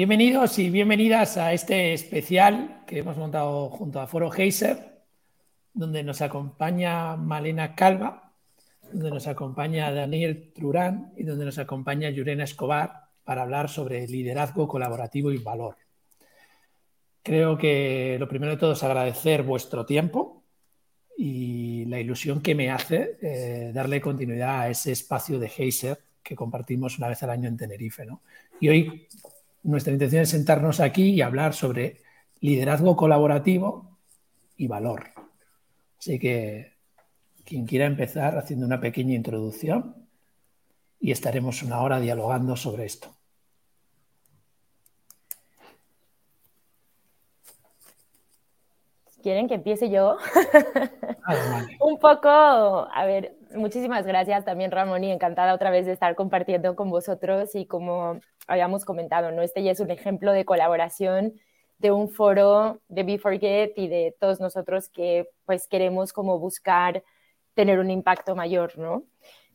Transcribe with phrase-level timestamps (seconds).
[0.00, 5.02] Bienvenidos y bienvenidas a este especial que hemos montado junto a Foro Heiser,
[5.74, 8.32] donde nos acompaña Malena Calva,
[8.90, 14.66] donde nos acompaña Daniel Trurán y donde nos acompaña Yurena Escobar para hablar sobre liderazgo
[14.66, 15.76] colaborativo y valor.
[17.22, 20.44] Creo que lo primero de todo es agradecer vuestro tiempo
[21.18, 26.34] y la ilusión que me hace eh, darle continuidad a ese espacio de Heiser que
[26.34, 28.06] compartimos una vez al año en Tenerife.
[28.60, 29.06] Y hoy
[29.62, 31.98] nuestra intención es sentarnos aquí y hablar sobre
[32.40, 33.98] liderazgo colaborativo
[34.56, 35.10] y valor.
[35.98, 36.72] Así que
[37.44, 39.96] quien quiera empezar haciendo una pequeña introducción
[40.98, 43.14] y estaremos una hora dialogando sobre esto.
[49.22, 50.16] ¿Quieren que empiece yo?
[51.80, 56.76] Un poco, a ver, muchísimas gracias también Ramón y encantada otra vez de estar compartiendo
[56.76, 59.42] con vosotros y como habíamos comentado, ¿no?
[59.42, 61.34] Este ya es un ejemplo de colaboración
[61.78, 67.02] de un foro de Be Forget y de todos nosotros que pues queremos como buscar
[67.54, 69.04] tener un impacto mayor, ¿no?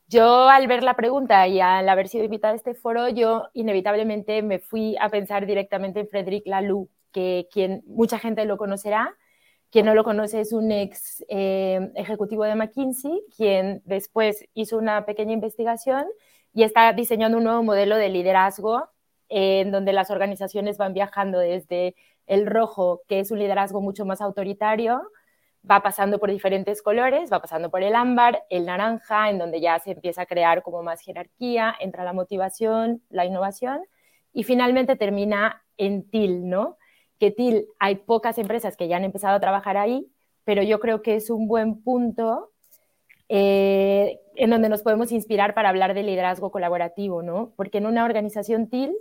[0.07, 4.41] Yo al ver la pregunta y al haber sido invitada a este foro, yo inevitablemente
[4.43, 9.15] me fui a pensar directamente en Frédéric Laloux, que quien mucha gente lo conocerá,
[9.75, 15.05] quien no lo conoce es un ex eh, ejecutivo de McKinsey, quien después hizo una
[15.05, 16.05] pequeña investigación
[16.53, 18.87] y está diseñando un nuevo modelo de liderazgo
[19.27, 21.93] eh, en donde las organizaciones van viajando desde
[22.25, 25.11] el rojo, que es un liderazgo mucho más autoritario,
[25.69, 29.77] va pasando por diferentes colores, va pasando por el ámbar, el naranja, en donde ya
[29.79, 33.81] se empieza a crear como más jerarquía, entra la motivación, la innovación,
[34.31, 36.77] y finalmente termina en TIL, ¿no?
[37.19, 40.07] Que TIL hay pocas empresas que ya han empezado a trabajar ahí,
[40.43, 42.51] pero yo creo que es un buen punto
[43.29, 47.53] eh, en donde nos podemos inspirar para hablar de liderazgo colaborativo, ¿no?
[47.55, 48.95] Porque en una organización TIL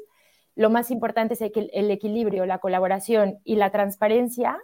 [0.54, 4.58] lo más importante es el equilibrio, la colaboración y la transparencia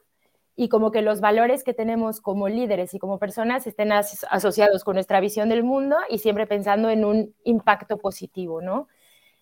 [0.55, 4.95] y como que los valores que tenemos como líderes y como personas estén asociados con
[4.95, 8.87] nuestra visión del mundo y siempre pensando en un impacto positivo, ¿no?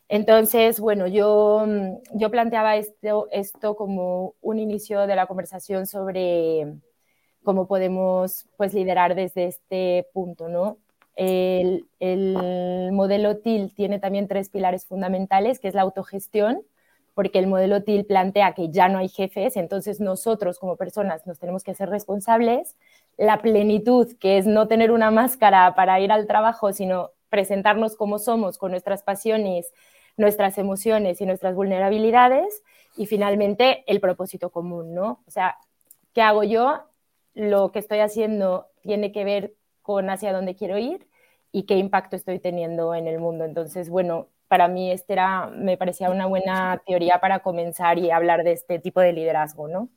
[0.09, 6.67] Entonces, bueno, yo, mm, yo planteaba esto, esto como un inicio de la conversación sobre
[7.43, 10.79] cómo podemos pues, liderar desde este punto, ¿no?
[11.15, 16.63] El, el, modelo TIL tiene también tres pilares fundamentales, que es la autogestión,
[17.15, 21.39] porque el modelo TIL plantea que ya no hay jefes, entonces nosotros como personas nos
[21.39, 22.77] tenemos que ser responsables.
[23.17, 28.19] La plenitud, que es no tener una máscara para ir al trabajo, sino presentarnos como
[28.19, 29.73] somos, con nuestras pasiones,
[30.19, 32.63] nuestras emociones y nuestras vulnerabilidades
[32.97, 35.23] y finalmente el propósito común, ¿no?
[35.27, 35.57] O sea,
[36.13, 36.83] ¿qué hago yo?
[37.35, 41.07] Lo que estoy haciendo tiene que ver con hacia dónde quiero ir
[41.53, 43.45] y qué impacto estoy teniendo en el mundo.
[43.45, 48.45] Entonces, bueno, para mí este era, me parecía una buena teoría para comenzar y hablar
[48.45, 49.89] de este tipo de liderazgo, ¿no?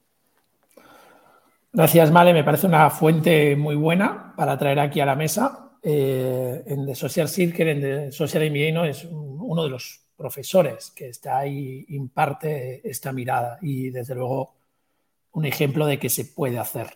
[1.73, 2.33] Gracias, Male.
[2.33, 5.71] Me parece una fuente muy buena para traer aquí a la mesa.
[5.81, 11.09] Eh, en The Social Circle, en The Social MBA, es uno de los profesores que
[11.09, 14.53] está ahí imparte esta mirada y desde luego
[15.31, 16.87] un ejemplo de que se puede hacer.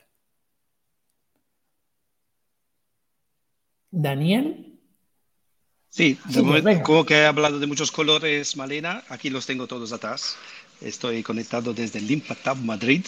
[3.89, 4.79] Daniel.
[5.89, 6.19] Sí,
[6.83, 10.37] como que he hablado de muchos colores, Malena, aquí los tengo todos atrás.
[10.81, 13.05] Estoy conectado desde el Impact Madrid.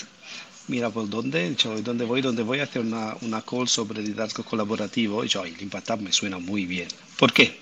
[0.67, 4.43] Mira por dónde, yo, dónde voy, dónde voy a hacer una, una call sobre liderazgo
[4.43, 5.23] colaborativo.
[5.23, 6.87] Y yo, el Impact me suena muy bien.
[7.19, 7.59] ¿Por qué?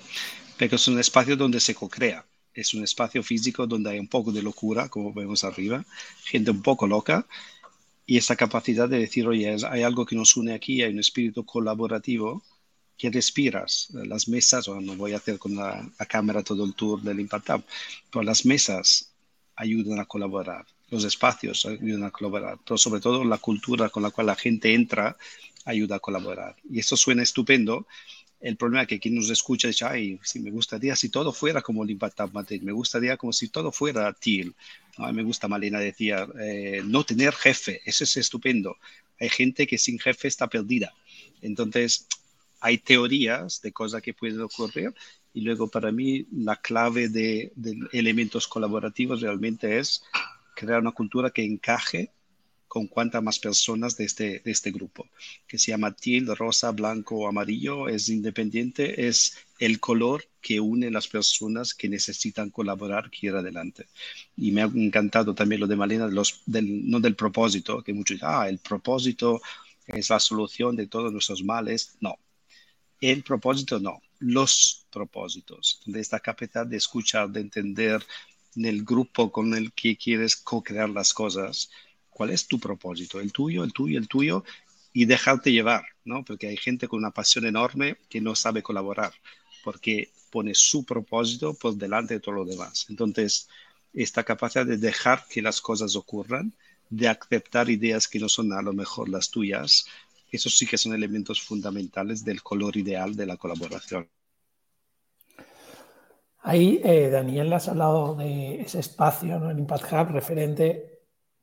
[0.57, 2.23] Porque es un espacio donde se co-crea
[2.55, 5.85] es un espacio físico donde hay un poco de locura, como vemos arriba,
[6.23, 7.27] gente un poco loca,
[8.05, 11.45] y esa capacidad de decir, oye, hay algo que nos une aquí, hay un espíritu
[11.45, 12.43] colaborativo
[12.97, 13.89] que respiras.
[13.91, 17.49] Las mesas, o no voy a hacer con la, cámara todo el tour del Impact
[17.49, 17.63] Hub,
[18.11, 19.11] pero las mesas
[19.55, 24.27] ayudan a colaborar, los espacios ayudan a colaborar, sobre todo la cultura con la cual
[24.27, 25.17] la gente entra
[25.65, 26.55] ayuda a colaborar.
[26.69, 27.87] Y esto suena estupendo,
[28.45, 31.63] el problema es que quien nos escucha dice, ay, si me gustaría si todo fuera
[31.63, 34.53] como el Impact Madrid, me gustaría como si todo fuera TIL.
[34.97, 38.77] A mí me gusta, Malena decía, eh, no tener jefe, eso es estupendo.
[39.19, 40.93] Hay gente que sin jefe está perdida.
[41.41, 42.05] Entonces,
[42.59, 44.93] hay teorías de cosas que pueden ocurrir
[45.33, 50.03] y luego para mí la clave de, de elementos colaborativos realmente es
[50.55, 52.11] crear una cultura que encaje
[52.75, 55.07] con cuantas más personas de este, de este grupo,
[55.47, 61.07] que se llama TIL, rosa, blanco, amarillo, es independiente, es el color que une las
[61.07, 63.87] personas que necesitan colaborar que ir adelante.
[64.35, 68.15] Y me ha encantado también lo de Malena, los, del, no del propósito, que muchos
[68.15, 69.41] dicen, ah, el propósito
[69.87, 71.95] es la solución de todos nuestros males.
[72.01, 72.19] No,
[72.99, 78.05] el propósito no, los propósitos, de esta capacidad de escuchar, de entender,
[78.57, 81.69] en el grupo con el que quieres co-crear las cosas,
[82.15, 84.45] cuál es tu propósito, el tuyo, el tuyo, el tuyo,
[84.93, 86.23] y dejarte llevar, ¿no?
[86.23, 89.11] Porque hay gente con una pasión enorme que no sabe colaborar,
[89.65, 92.85] porque pone su propósito por delante de todo lo demás.
[92.87, 93.49] Entonces,
[93.93, 96.53] esta capacidad de dejar que las cosas ocurran,
[96.89, 99.85] de aceptar ideas que no son a lo mejor las tuyas,
[100.31, 104.07] esos sí que son elementos fundamentales del color ideal de la colaboración.
[106.43, 109.51] Ahí, eh, Daniel, has hablado de ese espacio ¿no?
[109.51, 110.94] en Impact Hub referente,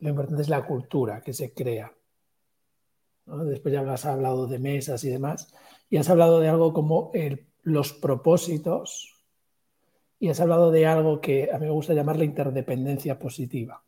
[0.03, 1.93] lo importante es la cultura que se crea.
[3.25, 5.55] Después ya has hablado de mesas y demás,
[5.89, 7.13] y has hablado de algo como
[7.63, 9.15] los propósitos,
[10.19, 13.85] y has hablado de algo que a mí me gusta llamar la interdependencia positiva.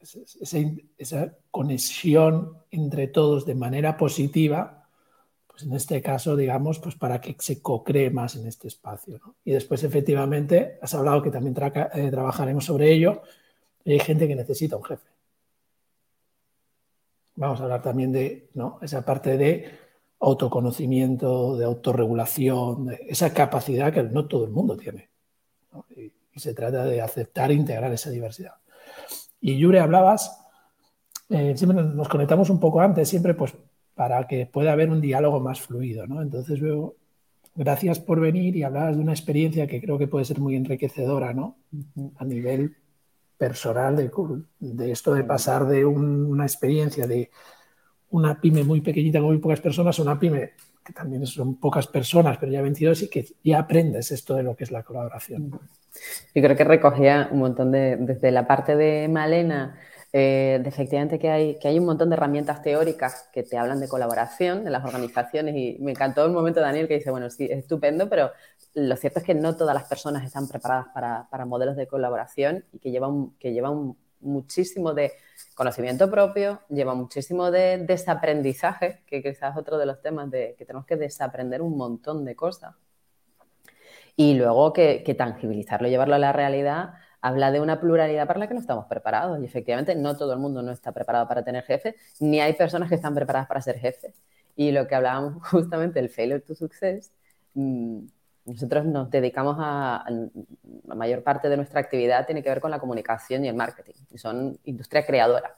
[0.00, 4.80] Esa, conexión entre todos de manera positiva
[5.46, 9.20] pues en este caso, digamos, pues para que se co-cree más en este espacio.
[9.44, 13.20] Y después, efectivamente, has hablado que también eh, trabajaremos sobre ello.
[13.84, 15.11] hay gente que necesita un jefe.
[17.34, 18.50] Vamos a hablar también de
[18.82, 19.64] esa parte de
[20.20, 25.10] autoconocimiento, de autorregulación, de esa capacidad que no todo el mundo tiene.
[25.96, 28.54] Y, se trata de aceptar e integrar esa diversidad.
[29.38, 30.42] Y Yure, hablabas,
[31.28, 33.54] eh, siempre nos conectamos un poco antes, siempre pues
[33.94, 36.06] para que pueda haber un diálogo más fluido.
[36.06, 36.22] ¿no?
[36.22, 36.96] Entonces veo,
[37.54, 41.34] gracias por venir y hablar de una experiencia que creo que puede ser muy enriquecedora
[41.34, 41.56] ¿no?
[42.16, 42.76] a nivel
[43.42, 44.08] personal de,
[44.60, 47.28] de esto de pasar de una experiencia de
[48.10, 50.52] una pyme muy pequeñita con muy pocas personas a una pyme
[50.84, 54.54] que también son pocas personas, pero ya 22 y que ya aprendes esto de lo
[54.54, 55.58] que es la colaboración.
[56.32, 59.76] Yo creo que recogía un montón de, desde la parte de Malena,
[60.12, 63.88] eh, efectivamente que hay, que hay un montón de herramientas teóricas que te hablan de
[63.88, 67.48] colaboración en las organizaciones y me encantó el momento de Daniel que dice, bueno, sí,
[67.50, 68.30] es estupendo, pero
[68.74, 72.64] lo cierto es que no todas las personas están preparadas para, para modelos de colaboración
[72.72, 75.12] y que llevan, que llevan muchísimo de
[75.54, 80.64] conocimiento propio, lleva muchísimo de desaprendizaje, que quizás es otro de los temas de que
[80.64, 82.74] tenemos que desaprender un montón de cosas.
[84.16, 88.54] Y luego que, tangibilizarlo, llevarlo a la realidad habla de una pluralidad para la que
[88.54, 89.40] no estamos preparados.
[89.40, 92.88] Y efectivamente, no todo el mundo no está preparado para tener jefe, ni hay personas
[92.88, 94.14] que están preparadas para ser jefe.
[94.56, 97.12] Y lo que hablábamos justamente, el failure to success,
[97.54, 98.00] mm,
[98.44, 100.04] nosotros nos dedicamos a,
[100.86, 103.94] la mayor parte de nuestra actividad tiene que ver con la comunicación y el marketing.
[104.10, 105.56] Y son industria creadora.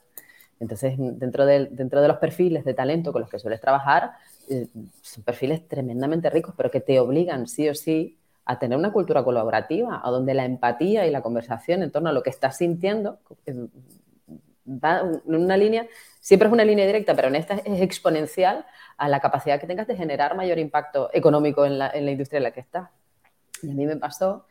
[0.59, 4.11] Entonces, dentro de, dentro de los perfiles de talento con los que sueles trabajar,
[4.49, 4.67] eh,
[5.01, 9.23] son perfiles tremendamente ricos, pero que te obligan sí o sí a tener una cultura
[9.23, 13.17] colaborativa, a donde la empatía y la conversación en torno a lo que estás sintiendo
[14.67, 15.87] va en una línea,
[16.19, 18.65] siempre es una línea directa, pero en esta es exponencial
[18.97, 22.51] a la capacidad que tengas de generar mayor impacto económico en la, industria en la
[22.51, 22.89] que estás.
[23.61, 24.45] Y a mí me pasó,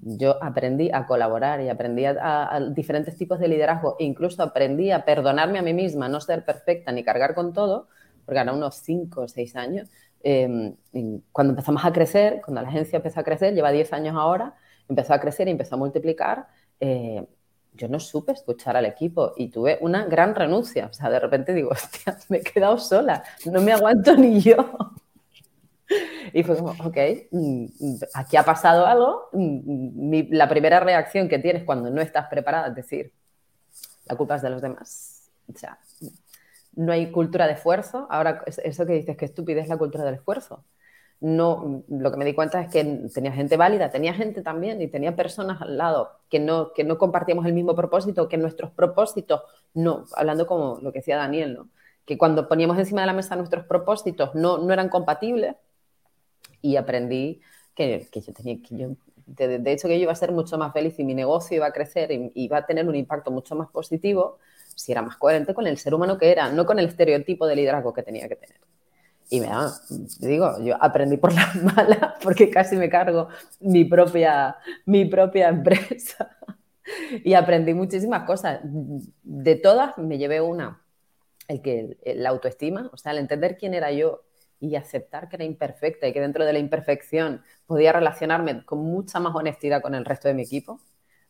[0.00, 5.04] yo aprendí a colaborar y aprendí a, diferentes tipos de liderazgo e incluso aprendí a
[5.04, 7.88] perdonarme a mí misma, no ser perfecta ni cargar con todo,
[8.24, 9.90] porque ahora unos 5 o 6 años
[10.26, 10.74] Em,
[11.32, 14.54] cuando empezamos a crecer, cuando la agencia empezó a crecer, lleva 10 años ahora,
[14.88, 16.48] empezó a crecer y empezó a multiplicar,
[16.80, 17.26] eh,
[17.74, 20.86] yo no supe escuchar al equipo y tuve una gran renuncia.
[20.86, 24.56] O sea, de repente digo, hostia, me he quedado sola, no me aguanto ni yo.
[26.32, 26.96] Y fue como, ok,
[27.30, 27.66] mm,
[28.14, 29.28] aquí ha pasado algo.
[29.32, 33.12] Mm, la primera reacción que tienes cuando no estás preparada es decir,
[34.06, 35.30] la culpa es de los demás.
[35.52, 35.78] O sea,
[36.74, 38.06] no hay cultura de esfuerzo.
[38.10, 40.64] Ahora, eso que dices que estúpido es la cultura del esfuerzo.
[41.20, 44.88] No, lo que me di cuenta es que tenía gente válida, tenía gente también y
[44.88, 49.42] tenía personas al lado que no, que no compartíamos el mismo propósito, que nuestros propósitos,
[49.72, 51.60] no, hablando como lo que decía Daniel,
[52.04, 55.56] que cuando poníamos encima de la mesa nuestros propósitos no, no eran compatibles
[56.60, 57.40] y aprendí
[57.74, 60.98] que, yo tenía que yo, de, hecho que yo iba a ser mucho más feliz
[60.98, 64.38] y mi negocio iba a crecer y iba a tener un impacto mucho más positivo
[64.74, 67.56] si era más coherente con el ser humano que era, no con el estereotipo de
[67.56, 68.58] liderazgo que tenía que tener.
[69.30, 69.48] Y me
[70.20, 73.28] digo, yo aprendí por las malas porque casi me cargo
[73.60, 76.30] mi propia, mi propia empresa.
[77.24, 78.60] Y aprendí muchísimas cosas.
[78.62, 80.82] De todas me llevé una,
[81.48, 84.22] el que la autoestima, o sea, el entender quién era yo
[84.60, 89.20] y aceptar que era imperfecta y que dentro de la imperfección podía relacionarme con mucha
[89.20, 90.80] más honestidad con el resto de mi equipo.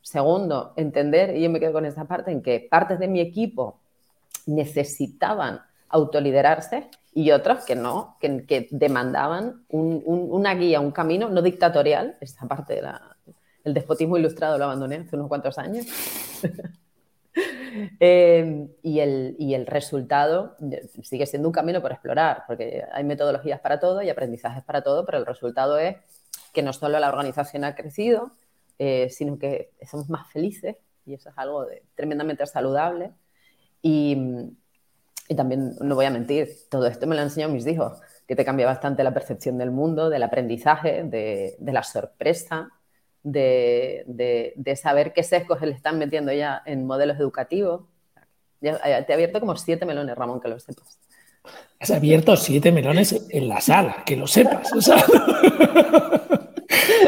[0.02, 3.80] Segundo, entender, y yo me quedo con esa parte, en que partes de mi equipo
[4.46, 5.60] necesitaban
[5.94, 12.16] autoliderarse y otros que no, que, demandaban una guía, un camino no dictatorial.
[12.20, 12.82] Esta parte
[13.62, 15.86] del despotismo ilustrado lo abandoné hace unos cuantos años.
[17.98, 20.56] Eh, y, el, y, el, resultado
[21.02, 25.04] sigue siendo un camino por explorar, porque hay metodologías para todo y aprendizajes para todo,
[25.04, 25.96] pero el resultado es
[26.52, 28.30] que no solo la organización ha crecido,
[28.78, 33.10] eh, sino que somos más felices y eso es algo tremendamente saludable.
[33.82, 34.54] Y,
[35.28, 38.36] y, también, no voy a mentir, todo esto me lo han enseñado mis hijos, que
[38.36, 42.70] te cambia bastante la percepción del mundo, del aprendizaje, de, de la sorpresa,
[43.24, 47.82] de, de, saber qué sesgos le están metiendo ya en modelos educativos.
[48.60, 50.98] te he abierto como siete melones, Ramón, que lo sepas.
[51.80, 54.70] Has abierto siete melones en la sala, que lo sepas.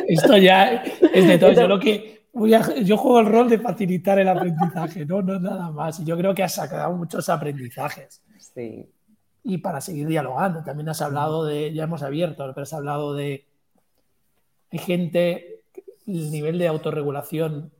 [0.08, 0.82] esto ya
[1.12, 1.52] es de todo.
[1.52, 5.22] Yo lo que yo juego el rol de facilitar el aprendizaje, ¿no?
[5.22, 6.00] no nada más.
[6.00, 8.22] Y yo creo que has sacado muchos aprendizajes.
[8.54, 8.90] Sí.
[9.44, 13.46] Y para seguir dialogando, también has hablado de, ya hemos abierto, pero has hablado de,
[14.72, 15.62] hay gente,
[16.06, 17.72] el nivel de autorregulación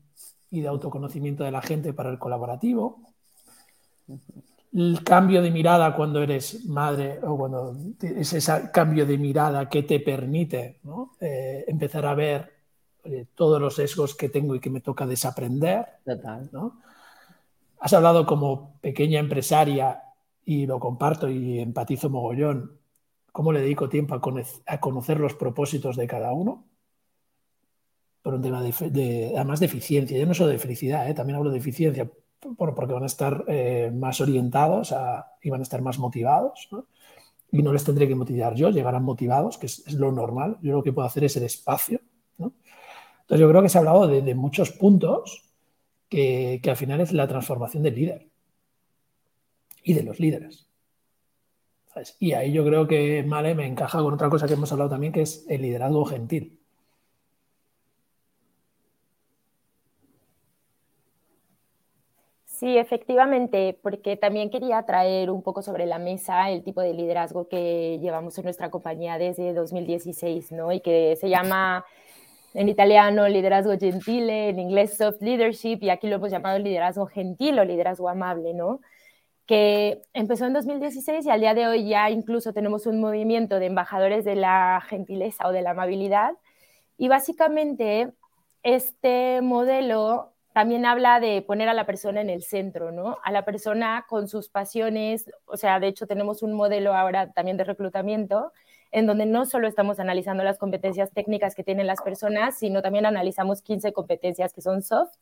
[0.50, 3.00] y de autoconocimiento de la gente para el colaborativo,
[4.72, 9.82] el cambio de mirada cuando eres madre o cuando es ese cambio de mirada que
[9.82, 10.80] te permite
[11.20, 12.55] eh, empezar a ver
[13.34, 15.86] todos los sesgos que tengo y que me toca desaprender.
[16.52, 16.80] ¿no?
[17.78, 20.02] Has hablado como pequeña empresaria
[20.44, 22.78] y lo comparto y empatizo mogollón.
[23.32, 26.64] ¿Cómo le dedico tiempo a, conocer los propósitos de cada uno?
[28.22, 30.18] Por un tema de, además de eficiencia.
[30.18, 31.14] Yo no solo de felicidad, ¿eh?
[31.14, 32.10] también hablo de eficiencia,
[32.56, 34.94] porque van a estar eh, más orientados
[35.42, 36.68] y van a estar más motivados.
[37.52, 40.58] Y no les tendré que motivar yo, llegarán motivados, que es, es lo normal.
[40.62, 42.00] Yo lo que puedo hacer es el espacio.
[43.26, 45.42] Entonces yo creo que se ha hablado de, muchos puntos
[46.08, 48.28] que, al final es la transformación del líder
[49.82, 50.68] y de los líderes.
[52.20, 55.12] Y ahí yo creo que Male me encaja con otra cosa que hemos hablado también,
[55.12, 56.60] que es el liderazgo gentil.
[62.44, 67.48] Sí, efectivamente, porque también quería traer un poco sobre la mesa el tipo de liderazgo
[67.48, 70.70] que llevamos en nuestra compañía desde 2016, ¿no?
[70.70, 71.84] Y que se llama
[72.56, 77.58] en italiano liderazgo gentile, en inglés soft leadership y aquí lo hemos llamado liderazgo gentil
[77.58, 78.80] o liderazgo amable, ¿no?
[79.44, 83.66] Que empezó en 2016 y al día de hoy ya incluso tenemos un movimiento de
[83.66, 86.32] embajadores de la gentileza o de la amabilidad
[86.96, 88.12] y básicamente
[88.62, 93.18] este modelo también habla de poner a la persona en el centro, ¿no?
[93.22, 97.58] A la persona con sus pasiones, o sea, de hecho tenemos un modelo ahora también
[97.58, 98.50] de reclutamiento
[98.92, 103.06] en donde no solo estamos analizando las competencias técnicas que tienen las personas, sino también
[103.06, 105.14] analizamos 15 competencias que son soft,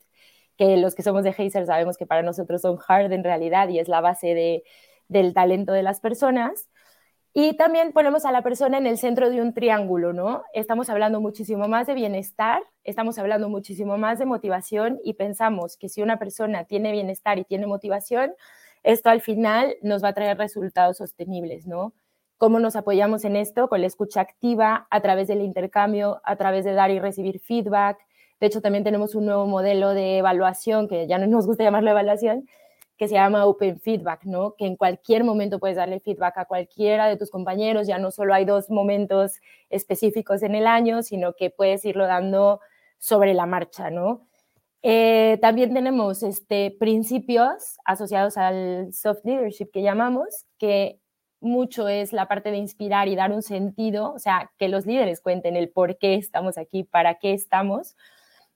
[0.57, 3.79] que los que somos de Heiser sabemos que para nosotros son hard en realidad y
[3.79, 4.63] es la base de,
[5.07, 6.69] del talento de las personas.
[7.37, 10.43] Y también ponemos a la persona en el centro de un triángulo, ¿no?
[10.53, 15.89] Estamos hablando muchísimo más de bienestar, estamos hablando muchísimo más de motivación y pensamos que
[15.89, 18.33] si una persona tiene bienestar y tiene motivación,
[18.83, 21.93] esto al final nos va a traer resultados sostenibles, ¿no?
[22.37, 23.69] ¿Cómo nos apoyamos en esto?
[23.69, 27.97] Con la escucha activa, a través del intercambio, a través de dar y recibir feedback.
[28.41, 31.91] De hecho, también tenemos un nuevo modelo de evaluación, que ya no nos gusta llamarlo
[31.91, 32.47] evaluación,
[32.97, 34.55] que se llama Open Feedback, ¿no?
[34.55, 38.33] Que en cualquier momento puedes darle feedback a cualquiera de tus compañeros, ya no solo
[38.33, 39.39] hay dos momentos
[39.69, 42.59] específicos en el año, sino que puedes irlo dando
[42.97, 44.27] sobre la marcha, ¿no?
[44.81, 50.99] Eh, también tenemos este, principios asociados al soft leadership que llamamos, que
[51.45, 55.21] mucho es la parte de inspirar y dar un sentido, o sea, que los líderes
[55.21, 57.95] cuenten el por qué estamos aquí, para qué estamos,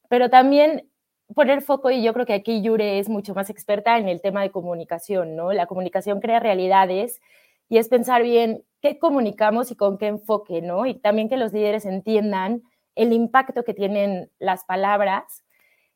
[0.09, 0.89] pero también
[1.35, 4.41] poner foco, y yo creo que aquí Yure es mucho más experta en el tema
[4.41, 5.53] de comunicación, ¿no?
[5.53, 7.21] La comunicación crea realidades
[7.69, 10.85] y es pensar bien qué comunicamos y con qué enfoque, ¿no?
[10.85, 12.63] Y también que los líderes entiendan
[12.95, 15.43] el impacto que tienen las palabras,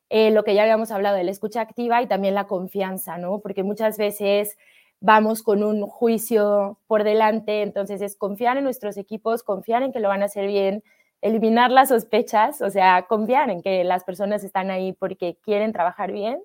[0.08, 3.40] eh, lo que ya habíamos hablado de la escucha activa y también la confianza, ¿no?
[3.40, 4.56] Porque muchas veces
[5.04, 10.00] vamos con un juicio por delante, entonces es confiar en nuestros equipos, confiar en que
[10.00, 10.82] lo van a hacer bien,
[11.20, 16.10] eliminar las sospechas, o sea, confiar en que las personas están ahí porque quieren trabajar
[16.10, 16.42] bien,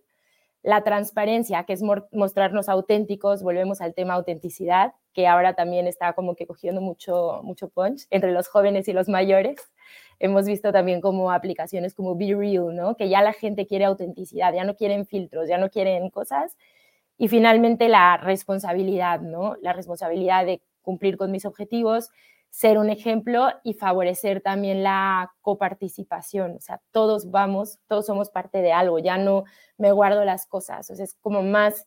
[0.62, 6.36] la transparencia, que es mostrarnos auténticos, volvemos al tema autenticidad, que ahora también está como
[6.36, 9.56] que cogiendo mucho, mucho punch entre los jóvenes y los mayores.
[10.20, 12.98] Hemos visto también como aplicaciones como Be Real, ¿no?
[12.98, 16.58] Que ya la gente quiere autenticidad, ya no quieren filtros, ya no quieren cosas,
[17.20, 19.58] y finalmente la responsabilidad, ¿no?
[19.62, 22.12] La responsabilidad de cumplir con mis objetivos,
[22.50, 26.56] ser un ejemplo y favorecer también la coparticipación.
[26.56, 29.44] O sea, todos vamos, todos somos parte de algo, ya no
[29.78, 30.90] me guardo las cosas.
[30.90, 31.86] O sea, es como más,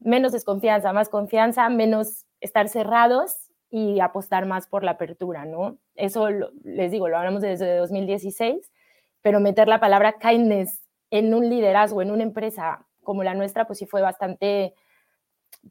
[0.00, 5.76] menos desconfianza, más confianza, menos estar cerrados y apostar más por la apertura, ¿no?
[5.96, 6.28] Eso
[6.64, 8.72] les digo, lo hablamos desde 2016,
[9.20, 13.78] pero meter la palabra kindness en un liderazgo, en una empresa como la nuestra, pues
[13.78, 14.74] sí fue bastante,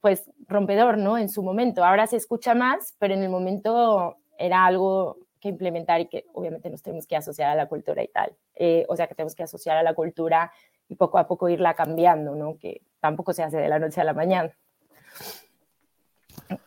[0.01, 1.17] pues, rompedor, ¿no?
[1.17, 1.83] En su momento.
[1.83, 6.69] Ahora se escucha más, pero en el momento era algo que implementar y que obviamente
[6.69, 8.35] nos tenemos que asociar a la cultura y tal.
[8.55, 10.51] Eh, o sea, que tenemos que asociar a la cultura
[10.87, 12.57] y poco a poco irla cambiando, ¿no?
[12.57, 14.55] Que tampoco se hace de la noche a la mañana.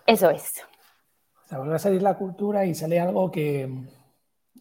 [0.06, 0.64] Eso es.
[1.44, 3.68] O sea, vuelve a salir la cultura y sale algo que,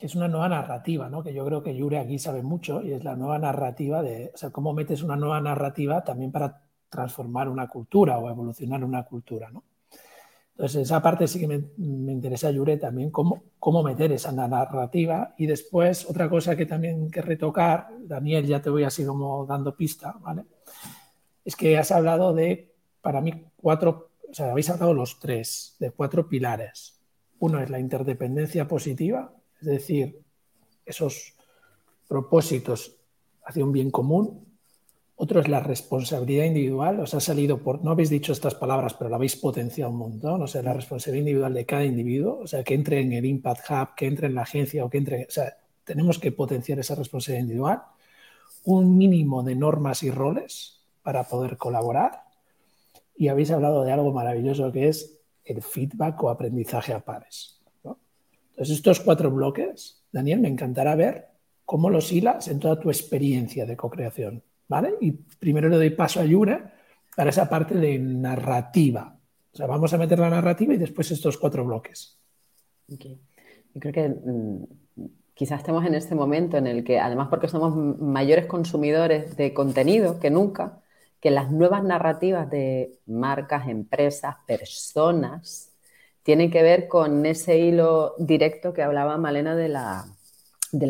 [0.05, 1.23] es una nueva narrativa, ¿no?
[1.23, 4.37] Que yo creo que Yure aquí sabe mucho y es la nueva narrativa de, o
[4.37, 9.49] sea, cómo metes una nueva narrativa también para transformar una cultura o evolucionar una cultura,
[9.49, 9.63] ¿no?
[10.51, 11.63] Entonces, esa parte sí que me,
[12.11, 15.33] interesa, Yure, también cómo, cómo meter esa narrativa.
[15.37, 19.75] Y después, otra cosa que también que retocar, Daniel, ya te voy así como dando
[19.75, 20.43] pista, ¿vale?
[21.45, 25.91] Es que has hablado de, para mí, cuatro, o sea, habéis hablado los tres, de
[25.91, 26.99] cuatro pilares.
[27.39, 29.33] Uno es la interdependencia positiva,
[29.63, 30.19] es decir,
[30.85, 31.33] esos
[32.07, 32.97] propósitos
[33.45, 34.45] hacia un bien común,
[35.15, 36.99] otro es la responsabilidad individual.
[36.99, 40.41] Os ha salido por, no habéis dicho estas palabras, pero la habéis potenciado un montón.
[40.41, 42.39] O sea, la responsabilidad individual de cada individuo.
[42.39, 44.97] O sea, que entre en el Impact Hub, que entre en la agencia o que
[44.97, 45.23] entre.
[45.23, 45.55] O sea,
[45.85, 47.83] tenemos que potenciar esa responsabilidad individual.
[48.65, 52.23] Un mínimo de normas y roles para poder colaborar.
[53.15, 57.62] Y habéis hablado de algo maravilloso que es el feedback o aprendizaje a pares.
[58.63, 61.27] Entonces, estos cuatro bloques, Daniel, me encantará ver
[61.65, 64.41] cómo los hilas en toda tu experiencia de co-creación.
[64.69, 64.95] ¿vale?
[65.01, 66.73] Y primero le doy paso a Yura
[67.13, 69.19] para esa parte de narrativa.
[69.51, 72.17] O sea, vamos a meter la narrativa y después estos cuatro bloques.
[72.87, 74.63] Yo creo que mm,
[75.33, 80.21] quizás estemos en este momento en el que, además porque somos mayores consumidores de contenido
[80.21, 80.81] que nunca,
[81.19, 85.72] que las nuevas narrativas de marcas, empresas, personas,
[86.23, 90.05] tienen que ver con ese hilo directo que hablaba Malena de la,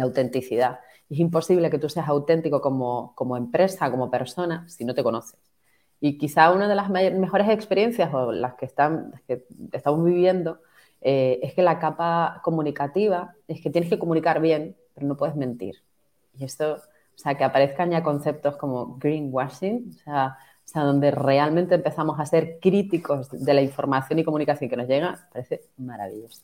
[0.02, 0.80] autenticidad.
[1.10, 5.40] Es imposible que tú seas auténtico como, empresa, como persona, si no te conoces.
[6.00, 9.14] Y quizá una de las mejores experiencias o las que, están,
[9.72, 10.60] estamos viviendo
[11.02, 15.36] eh, es que la capa comunicativa es que tienes que comunicar bien, pero no puedes
[15.36, 15.84] mentir.
[16.38, 21.12] Y esto, o sea, que aparezcan ya conceptos como greenwashing, o sea, o sea, donde
[21.12, 26.42] realmente empezamos a ser críticos de la información y comunicación que nos llega, parece maravilloso.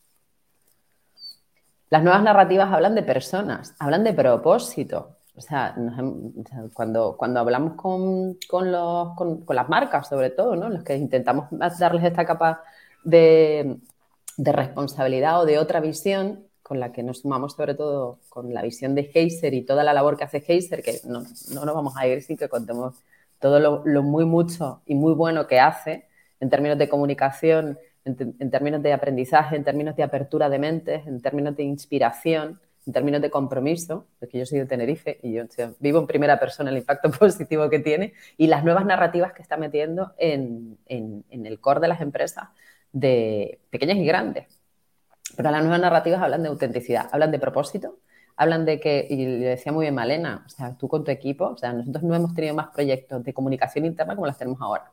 [1.89, 5.15] Las nuevas narrativas hablan de personas, hablan de propósito.
[5.35, 5.73] O sea,
[6.73, 8.37] cuando, cuando hablamos con,
[8.71, 10.69] los, con, las marcas, sobre todo, ¿no?
[10.69, 11.47] los que intentamos
[11.79, 12.61] darles esta capa
[13.03, 13.77] de,
[14.37, 18.93] responsabilidad o de otra visión, con la que nos sumamos sobre todo con la visión
[18.93, 22.05] de Heiser y toda la labor que hace Heiser, que no, no nos vamos a
[22.05, 22.95] ir sin que contemos
[23.39, 26.07] todo lo, muy mucho y muy bueno que hace
[26.39, 31.21] en términos de comunicación en, términos de aprendizaje, en términos de apertura de mentes, en
[31.21, 35.43] términos de inspiración, en términos de compromiso, porque yo soy de Tenerife y yo
[35.79, 39.57] vivo en primera persona el impacto positivo que tiene y las nuevas narrativas que está
[39.57, 42.49] metiendo en, el core de las empresas,
[42.91, 44.47] de pequeñas y grandes.
[45.35, 47.99] Pero las nuevas narrativas hablan de autenticidad, hablan de propósito,
[48.39, 51.45] hablan de que, y le decía muy bien Malena, o sea, tú con tu equipo,
[51.45, 54.91] o sea, nosotros no hemos tenido más proyectos de comunicación interna como las tenemos ahora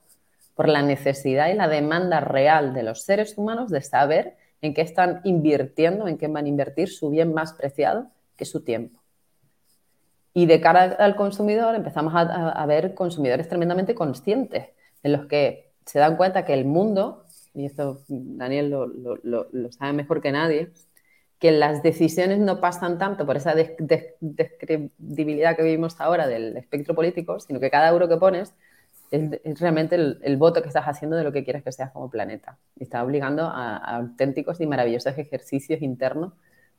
[0.56, 4.80] por la necesidad y la demanda real de los seres humanos de saber en qué
[4.80, 8.98] están invirtiendo, en qué van a invertir su bien más preciado, que su tiempo.
[10.32, 14.68] Y de cara al consumidor empezamos a, ver consumidores tremendamente conscientes,
[15.02, 20.22] en los que se dan cuenta que el mundo, y esto Daniel lo, sabe mejor
[20.22, 20.72] que nadie,
[21.38, 27.38] que las decisiones no pasan tanto por esa descredibilidad que vivimos ahora del espectro político,
[27.40, 28.54] sino que cada euro que pones
[29.10, 32.58] es, realmente el, voto que estás haciendo de lo que quieres que seas como planeta.
[32.76, 36.32] Y está obligando a, auténticos y maravillosos ejercicios internos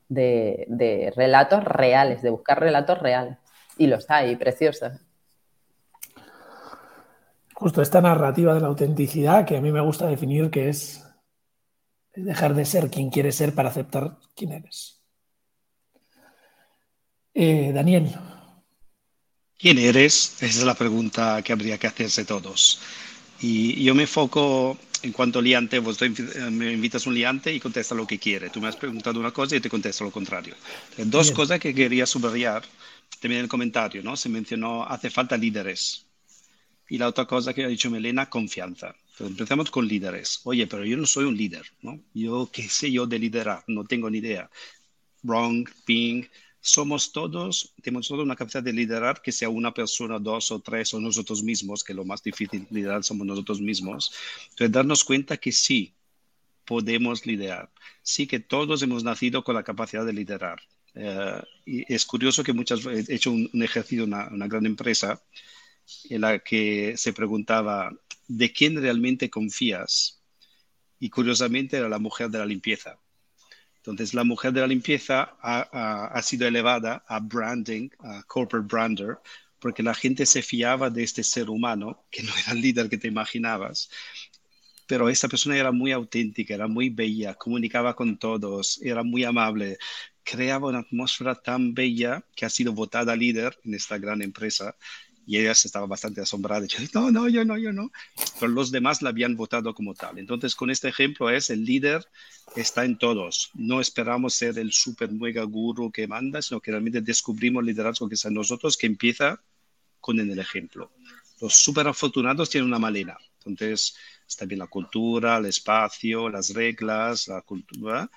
[0.08, 3.38] de, relatos reales, de buscar relatos reales.
[3.76, 4.92] Y los hay, preciosos.
[7.54, 11.07] Justo esta narrativa de la autenticidad que a mí me gusta definir que es
[12.24, 15.00] dejar de ser quien quieres ser para aceptar quién eres.
[17.34, 18.16] Eh, Daniel,
[19.58, 20.34] ¿Quién eres?
[20.40, 22.80] Esa es la pregunta que habría que hacerse todos.
[23.40, 25.98] Y yo me enfoco en cuanto liante, vos
[26.50, 28.50] me invitas un liante y contesta lo que quiere.
[28.50, 30.54] Tú me has preguntado una cosa y te contesto lo contrario.
[30.96, 32.62] Dos cosas que quería subrayar
[33.20, 34.16] también en el comentario, ¿no?
[34.16, 36.06] Se mencionó, hace falta líderes.
[36.88, 38.94] Y la otra cosa que ha dicho Melena, confianza.
[39.18, 40.40] Entonces, empezamos con líderes.
[40.44, 42.00] Oye, pero yo no soy un líder, ¿no?
[42.14, 43.64] Yo, ¿qué sé yo de liderar?
[43.66, 44.48] No tengo ni idea.
[45.24, 46.24] Wrong, ping,
[46.60, 50.94] somos todos, tenemos toda una capacidad de liderar, que sea una persona, dos o tres
[50.94, 54.12] o nosotros mismos, que lo más difícil liderar somos nosotros mismos.
[54.50, 55.94] Entonces, darnos cuenta que sí,
[56.64, 57.72] podemos liderar.
[58.02, 60.60] Sí que todos hemos nacido con la capacidad de liderar.
[60.94, 65.20] Eh, y es curioso que muchas he hecho un, ejercicio en una, una gran empresa
[66.08, 67.90] en la que se preguntaba,
[68.28, 70.22] ¿de quién realmente confías?
[71.00, 72.98] Y curiosamente era la mujer de la limpieza.
[73.78, 79.18] Entonces, la mujer de la limpieza ha, sido elevada a branding, a corporate brander,
[79.58, 82.98] porque la gente se fiaba de este ser humano, que no era el líder que
[82.98, 83.88] te imaginabas,
[84.86, 89.78] pero esta persona era muy auténtica, era muy bella, comunicaba con todos, era muy amable,
[90.22, 94.76] creaba una atmósfera tan bella que ha sido votada líder en esta gran empresa
[95.28, 96.66] y ella estaba bastante asombrada.
[96.94, 97.92] no, no, yo no, yo no.
[98.40, 100.18] Pero los demás la habían votado como tal.
[100.18, 102.08] Entonces, con este ejemplo es el líder
[102.56, 103.50] está en todos.
[103.52, 108.14] No esperamos ser el super mega guru que manda, sino que realmente descubrimos liderazgo que
[108.14, 109.38] está en nosotros, que empieza
[110.00, 110.92] con el ejemplo.
[111.42, 113.18] Los super afortunados tienen una malena.
[113.44, 118.10] Entonces, está bien la cultura, el espacio, las reglas, la cultura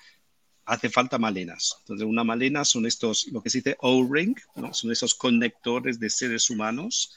[0.64, 1.76] hace falta malenas.
[1.80, 4.36] Entonces, una malena son estos, lo que se dice O-ring,
[4.72, 7.16] son esos conectores de seres humanos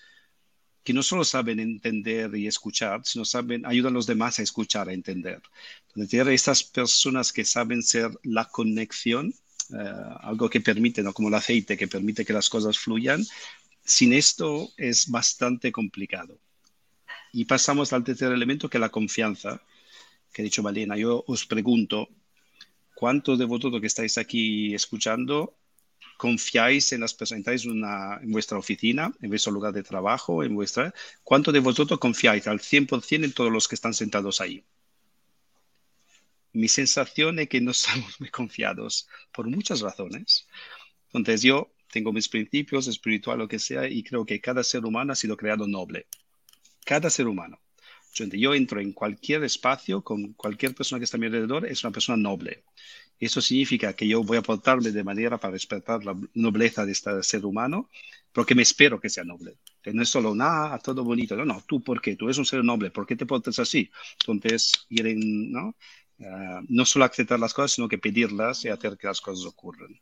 [0.84, 4.88] que no solo saben entender y escuchar, sino saben, ayudan a los demás a escuchar,
[4.88, 5.42] a entender.
[5.88, 9.34] Entonces, tiene estas personas que saben ser la conexión,
[9.74, 11.12] eh, algo que permite, ¿no?
[11.12, 13.26] como el aceite, que permite que las cosas fluyan.
[13.84, 16.38] Sin esto es bastante complicado.
[17.34, 19.62] Y pasamos al tercer elemento, que es la confianza,
[20.32, 20.96] que ha dicho Malena.
[20.98, 22.10] Yo os pregunto,
[22.96, 25.58] ¿Cuántos de vosotros que estáis aquí escuchando
[26.18, 27.42] confiáis en las personas?
[27.42, 30.94] Estáis en vuestra oficina, en vuestro lugar de trabajo, en vuestra...
[31.22, 34.64] ¿Cuántos de vosotros confiáis al 100% en todos los que están sentados ahí?
[36.54, 40.48] Mi sensación es que no estamos muy confiados por muchas razones.
[41.08, 45.12] Entonces yo tengo mis principios espirituales, lo que sea, y creo que cada ser humano
[45.12, 46.08] ha sido creado noble.
[46.86, 47.60] Cada ser humano.
[48.15, 51.91] Yo entro en cualquier espacio con cualquier persona que está a mi alrededor, es una
[51.91, 52.63] persona noble.
[53.19, 57.23] Eso significa que yo voy a portarme de manera para respetar la nobleza de este
[57.23, 57.89] ser humano,
[58.32, 59.58] porque me espero que sea noble.
[59.82, 61.36] Que no es solo nada, todo bonito.
[61.36, 62.15] No, no, tú, ¿por qué?
[62.15, 63.89] Tú eres un ser noble, ¿por qué te portas así?
[64.19, 65.75] Entonces, ir ¿no?
[66.21, 69.99] Ah, no solo aceptar las cosas, sino que pedirlas y hacer que las cosas ocurran.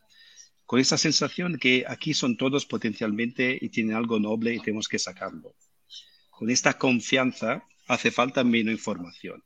[0.66, 5.00] Con esa sensación que aquí son todos potencialmente y tienen algo noble y tenemos que
[5.00, 5.56] sacarlo.
[6.30, 9.44] Con esta confianza hace falta menos información.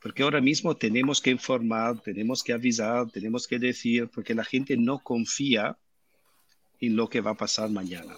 [0.00, 4.76] Porque ahora mismo tenemos que informar, tenemos que avisar, tenemos que decir, porque la gente
[4.76, 5.78] no confía
[6.80, 8.14] en lo que va a pasar mañana.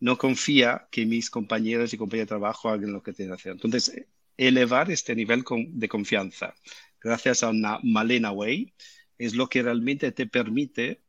[0.00, 3.52] No confía que mis compañeros y compañeras de trabajo hagan lo que tienen que hacer.
[3.52, 4.06] Entonces,
[4.36, 6.54] elevar este nivel de confianza
[7.00, 8.72] gracias a una Malena Way
[9.18, 11.02] es lo que realmente te permite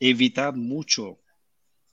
[0.00, 1.18] evitar mucho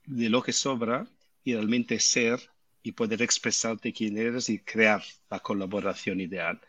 [0.06, 1.08] de lo que sobra
[1.44, 2.40] y realmente ser
[2.86, 6.62] y poder expresarte quién eres y crear la colaboración ideal.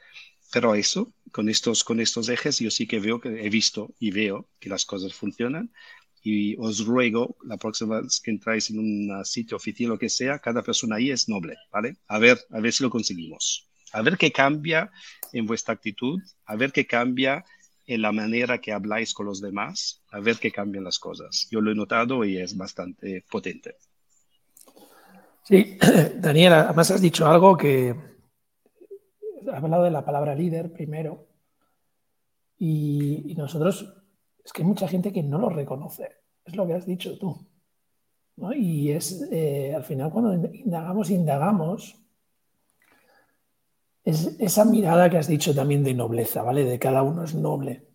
[0.50, 4.12] Pero eso, con estos, con estos ejes, yo sí que veo que he visto y
[4.12, 5.70] veo que las cosas funcionan.
[6.22, 10.38] Y os ruego, la próxima vez que entráis en un sitio oficial, lo que sea,
[10.38, 11.98] cada persona ahí es noble, ¿vale?
[12.08, 13.68] A ver, a ver si lo conseguimos.
[13.92, 14.90] A ver qué cambia
[15.34, 17.44] en vuestra actitud, a ver qué cambia
[17.86, 21.46] en la manera que habláis con los demás, a ver qué cambian las cosas.
[21.50, 23.76] Yo lo he notado y es bastante potente.
[25.48, 25.78] Sí,
[26.16, 27.94] Daniela, además has dicho algo que
[29.52, 31.28] has hablado de la palabra líder primero
[32.58, 33.94] y, nosotros,
[34.44, 37.46] es que hay mucha gente que no lo reconoce, es lo que has dicho tú.
[38.56, 41.96] Y es, eh, al final cuando indagamos, indagamos,
[44.02, 46.64] es esa mirada que has dicho también de nobleza, ¿vale?
[46.64, 47.86] De cada uno es noble.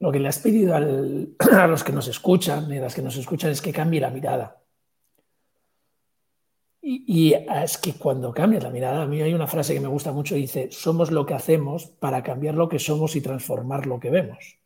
[0.00, 0.74] Lo que le has pedido
[1.52, 4.10] a los que nos escuchan y a las que nos escuchan es que cambie la
[4.10, 4.59] mirada
[6.92, 10.12] y, es que cuando cambias la mirada, a mí hay una frase que me gusta
[10.12, 14.10] mucho, dice, somos lo que hacemos para cambiar lo que somos y transformar lo que
[14.10, 14.58] vemos.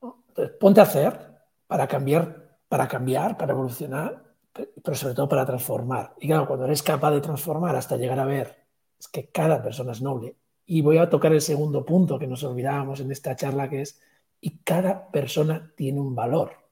[0.00, 1.18] Entonces, ponte a hacer
[1.66, 6.14] para cambiar, para cambiar, para evolucionar, pero sobre todo para transformar.
[6.20, 8.64] Y claro, cuando eres capaz de transformar hasta llegar a ver,
[8.98, 10.36] es que cada persona es noble.
[10.64, 14.00] Y voy a tocar el segundo punto que nos olvidábamos en esta charla, que es,
[14.40, 16.67] y cada persona tiene un valor.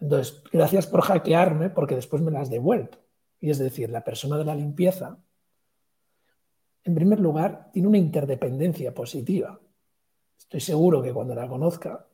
[0.00, 2.98] Entonces, gracias por hackearme porque después me las devuelto.
[3.38, 5.18] Y es decir, la persona de la limpieza,
[6.84, 9.60] en primer lugar, tiene una interdependencia positiva.
[10.38, 12.06] Estoy seguro que cuando la conozca,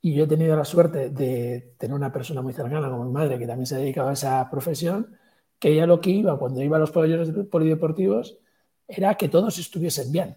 [0.00, 3.38] y yo he tenido la suerte de tener una persona muy cercana como mi madre
[3.38, 5.16] que también se dedicaba a esa profesión,
[5.58, 8.38] que ella lo que iba cuando iba a los pabellones polideportivos
[8.86, 10.36] era que todos estuviesen bien.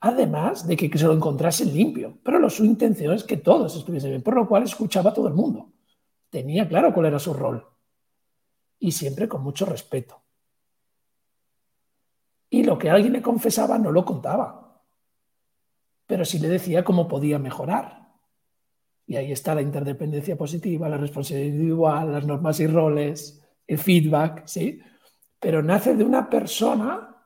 [0.00, 4.22] Además de que, se lo encontrasen limpio, pero su intención es que todos estuviesen bien,
[4.22, 5.72] por lo cual escuchaba a todo el mundo
[6.30, 7.66] tenía claro cuál era su rol
[8.78, 10.22] y siempre con mucho respeto.
[12.50, 14.82] Y lo que alguien le confesaba no lo contaba,
[16.06, 18.06] pero sí le decía cómo podía mejorar.
[19.06, 24.46] Y ahí está la interdependencia positiva, la responsabilidad individual, las normas y roles, el feedback,
[24.46, 24.80] ¿sí?
[25.38, 27.16] Pero nace de una persona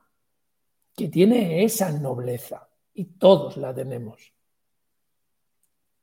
[0.94, 4.32] que tiene esa nobleza y todos la tenemos.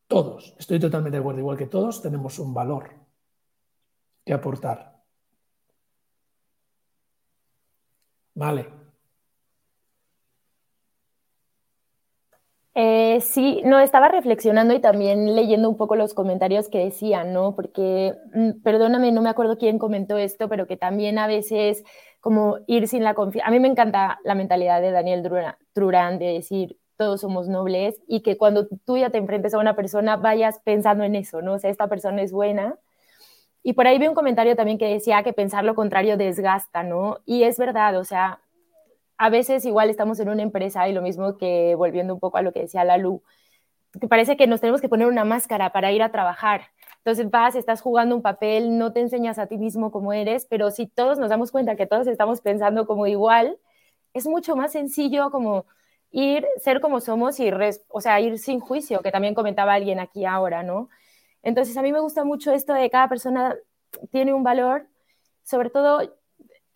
[0.07, 2.89] Todos, estoy totalmente de acuerdo, igual que todos, tenemos un valor
[4.25, 4.97] que aportar.
[8.35, 8.67] Vale.
[12.79, 17.55] Eh, sí, no, estaba reflexionando y también leyendo un poco los comentarios que decían, ¿no?
[17.55, 21.83] Porque, mm, perdóname, no me acuerdo quién comentó esto, pero que también a veces
[22.19, 23.47] como ir sin la confianza.
[23.47, 25.23] A mí me encanta la mentalidad de Daniel
[25.73, 29.75] Trurán de decir, todos somos nobles y que cuando tú ya te enfrentes a una
[29.75, 31.53] persona vayas pensando en eso, ¿no?
[31.53, 32.77] O sea, esta persona es buena.
[33.63, 37.19] Y por ahí vi un comentario también que decía que pensar lo contrario desgasta, ¿no?
[37.25, 38.39] Y es verdad, o sea,
[39.17, 42.41] a veces igual estamos en una empresa y lo mismo que volviendo un poco a
[42.41, 43.21] lo que decía Lalu,
[43.99, 46.67] que parece que nos tenemos que poner una máscara para ir a trabajar.
[46.97, 50.71] Entonces vas, estás jugando un papel, no te enseñas a ti mismo cómo eres, pero
[50.71, 53.57] si todos nos damos cuenta que todos estamos pensando como igual,
[54.13, 55.65] es mucho más sencillo como
[56.11, 57.51] ir, ser como somos y,
[57.89, 60.89] o sea, ir sin juicio, que también comentaba alguien aquí ahora, ¿no?
[61.43, 63.55] Entonces a mí me gusta mucho esto de cada persona
[64.11, 64.87] tiene un valor,
[65.43, 66.01] sobre todo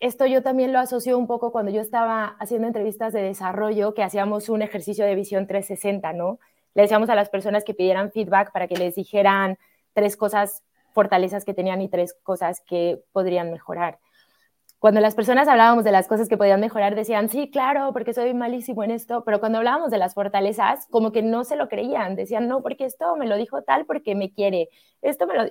[0.00, 4.02] esto yo también lo asocio un poco cuando yo estaba haciendo entrevistas de desarrollo, que
[4.02, 6.40] hacíamos un ejercicio de visión 360, ¿no?
[6.74, 9.58] Le decíamos a las personas que pidieran feedback para que les dijeran
[9.92, 13.98] tres cosas, fortalezas que tenían y tres cosas que podrían mejorar.
[14.82, 18.34] Cuando las personas hablábamos de las cosas que podían mejorar, decían, sí, claro, porque soy
[18.34, 22.16] malísimo en esto, pero cuando hablábamos de las fortalezas, como que no se lo creían,
[22.16, 25.44] decían, no, porque esto me lo dijo tal porque me quiere, esto me lo...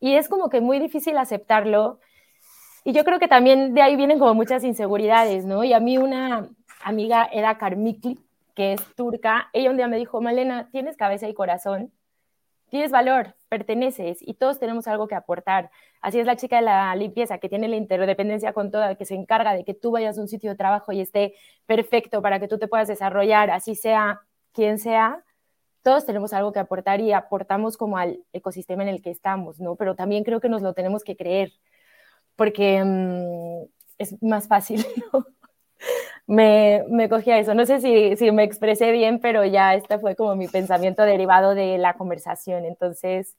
[0.00, 2.00] Y es como que muy difícil aceptarlo.
[2.82, 5.62] Y yo creo que también de ahí vienen como muchas inseguridades, ¿no?
[5.62, 6.48] Y a mí una
[6.82, 8.18] amiga era Karmikli,
[8.56, 11.92] que es turca, ella un día me dijo, Malena, tienes cabeza y corazón,
[12.74, 15.70] tienes valor, perteneces y todos tenemos algo que aportar.
[16.00, 19.14] Así es la chica de la limpieza, que tiene la interdependencia con toda, que se
[19.14, 21.34] encarga de que tú vayas a un sitio de trabajo y esté
[21.66, 25.22] perfecto para que tú te puedas desarrollar, así sea quien sea.
[25.84, 29.76] Todos tenemos algo que aportar y aportamos como al ecosistema en el que estamos, ¿no?
[29.76, 31.52] Pero también creo que nos lo tenemos que creer
[32.34, 34.84] porque mm, es más fácil.
[36.26, 37.54] me, me cogí a eso.
[37.54, 41.54] No sé si, si, me expresé bien, pero ya este fue como mi pensamiento derivado
[41.54, 42.64] de la conversación.
[42.64, 43.34] Entonces,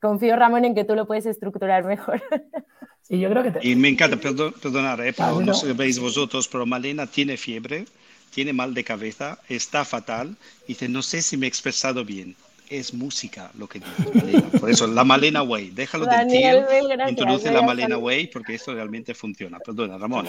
[0.00, 2.22] confío, Ramón, en que tú lo puedes estructurar mejor.
[3.02, 6.64] Sí, yo creo que Y me encanta, perdonar, eh, pero no sé veis vosotros, pero
[6.64, 7.86] Malena tiene fiebre,
[8.32, 12.36] tiene mal de cabeza, está fatal, y dice, no sé si me he expresado bien
[12.70, 14.48] es música lo que digo.
[14.60, 15.70] Por eso, la Malena Way.
[15.70, 17.08] Déjalo del tío.
[17.08, 19.58] Introduce la Malena Way porque esto realmente funciona.
[19.58, 20.26] Perdona, Ramón.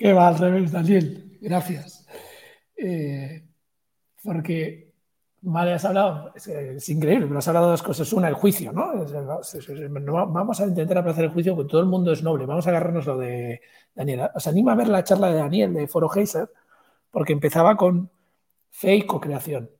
[0.00, 1.38] Que va al revés, Daniel.
[1.40, 2.06] Gracias.
[2.78, 3.44] Eh,
[4.22, 4.90] porque,
[5.42, 8.10] vale, has hablado, es, increíble, pero has hablado de dos cosas.
[8.14, 8.92] Una, el juicio, ¿no?
[10.28, 12.46] Vamos a intentar hacer el juicio porque todo el mundo es noble.
[12.46, 13.60] Vamos a agarrarnos lo de
[13.94, 14.30] Daniel.
[14.34, 16.48] Os anima a ver la charla de Daniel de Foro Heiser
[17.10, 18.10] porque empezaba con
[18.70, 19.70] fe y co-creación.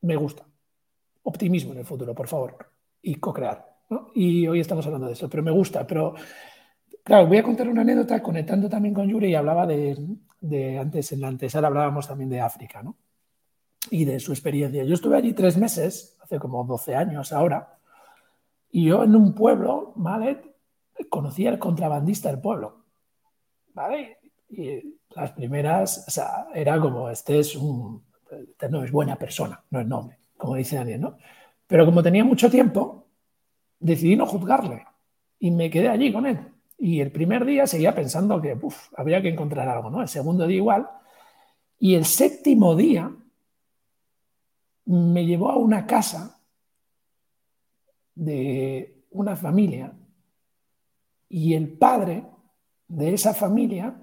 [0.00, 0.44] Me gusta
[1.22, 2.56] optimismo en el futuro, por favor,
[3.00, 3.72] y co-crear.
[4.14, 5.86] Y hoy estamos hablando de eso, pero me gusta.
[5.86, 6.14] Pero,
[7.02, 9.96] claro, voy a contar una anécdota conectando también con Yuri y hablaba de,
[10.78, 12.96] antes, en la antesala hablábamos también de África, ¿no?
[13.90, 14.84] Y de su experiencia.
[14.84, 17.78] Yo estuve allí tres meses, hace como 12 años ahora,
[18.70, 20.54] y yo en un pueblo, ¿vale?
[21.08, 22.84] Conocí al contrabandista del pueblo,
[23.74, 24.18] ¿vale?
[24.48, 29.62] Y las primeras, o sea, era como, este es un, este no es buena persona,
[29.70, 31.18] no es noble como dice Daniel, ¿no?
[31.68, 33.06] Pero como tenía mucho tiempo,
[33.78, 34.84] decidí no juzgarle
[35.38, 36.36] y me quedé allí con él.
[36.78, 38.58] Y el primer día seguía pensando que
[38.96, 40.02] había que encontrar algo, ¿no?
[40.02, 40.88] El segundo día igual.
[41.78, 43.14] Y el séptimo día
[44.86, 46.40] me llevó a una casa
[48.16, 49.92] de una familia
[51.28, 52.26] y el padre
[52.88, 53.94] de esa familia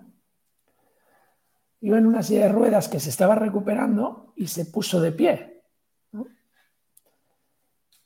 [1.81, 5.58] iba en una silla de ruedas que se estaba recuperando y se puso de pie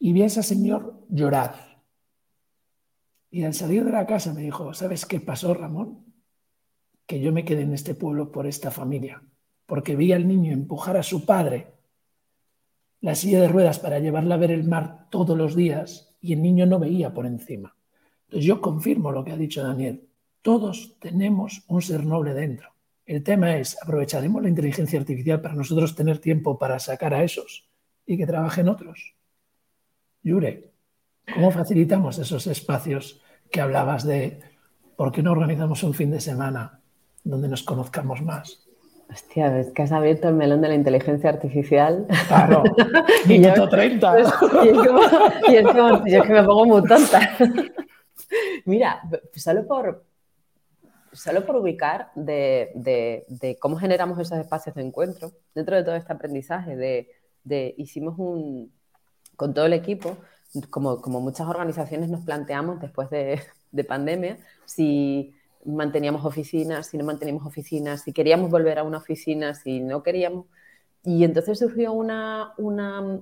[0.03, 1.81] y vi a ese señor llorar.
[3.31, 6.03] Y al salir de la casa me dijo, ¿sabes qué pasó, Ramón?
[7.05, 9.23] Que yo me quedé en este pueblo por esta familia,
[9.65, 11.67] porque vi al niño empujar a su padre
[12.99, 16.41] la silla de ruedas para llevarla a ver el mar todos los días y el
[16.41, 17.73] niño no veía por encima.
[18.25, 20.09] Entonces yo confirmo lo que ha dicho Daniel.
[20.41, 22.73] Todos tenemos un ser noble dentro.
[23.05, 27.69] El tema es, ¿aprovecharemos la inteligencia artificial para nosotros tener tiempo para sacar a esos
[28.05, 29.15] y que trabajen otros?
[30.23, 30.71] Yure,
[31.33, 34.39] ¿cómo facilitamos esos espacios que hablabas de
[34.95, 36.79] por qué no organizamos un fin de semana
[37.25, 38.65] donde nos conozcamos más?
[39.09, 42.07] Hostia, es que has abierto el melón de la inteligencia artificial.
[42.27, 42.63] Claro,
[43.27, 44.19] y yo, 30.
[44.19, 44.25] y
[45.55, 47.37] es como, yo es que me pongo muy tonta.
[48.65, 49.01] Mira,
[49.35, 50.05] solo por,
[51.11, 52.71] solo por ubicar de,
[53.27, 57.09] de, cómo generamos esos espacios de encuentro, dentro de todo este aprendizaje, de,
[57.43, 58.71] de hicimos un,
[59.35, 60.17] con todo el equipo,
[60.69, 63.41] como, como muchas organizaciones nos planteamos después de,
[63.71, 65.33] de pandemia, si
[65.65, 70.45] manteníamos oficinas, si no manteníamos oficinas, si queríamos volver a una oficina, si no queríamos.
[71.03, 73.19] Y entonces surgió una, una,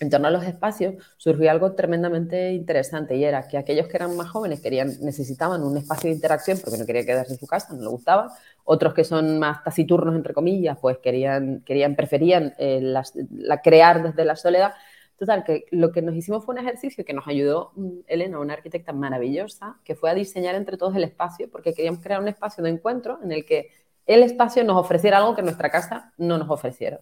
[0.00, 4.16] en torno a los espacios, surgió algo tremendamente interesante y era que aquellos que eran
[4.16, 7.74] más jóvenes querían, necesitaban un espacio de interacción porque no querían quedarse en su casa,
[7.74, 8.32] no le gustaba.
[8.64, 14.24] Otros que son más taciturnos, entre comillas, pues querían, querían preferían eh, la crear desde
[14.24, 14.72] la soledad.
[15.16, 18.52] Total, que lo que nos hicimos fue un ejercicio que nos ayudó mm, Elena, una
[18.52, 22.62] arquitecta maravillosa, que fue a diseñar entre todos el espacio, porque queríamos crear un espacio
[22.62, 23.70] de encuentro en el que
[24.06, 27.00] el espacio nos ofreciera algo que nuestra casa no nos ofreciera.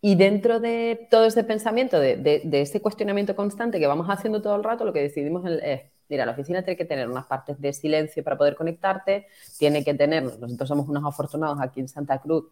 [0.00, 4.56] Y dentro de todo ese pensamiento, de, de, ese cuestionamiento constante que vamos haciendo todo
[4.56, 7.72] el rato, lo que decidimos es, mira, la oficina tiene que tener unas partes de
[7.74, 9.26] silencio para poder conectarte,
[9.58, 12.46] tiene que tener, nosotros somos unos afortunados aquí en Santa Cruz,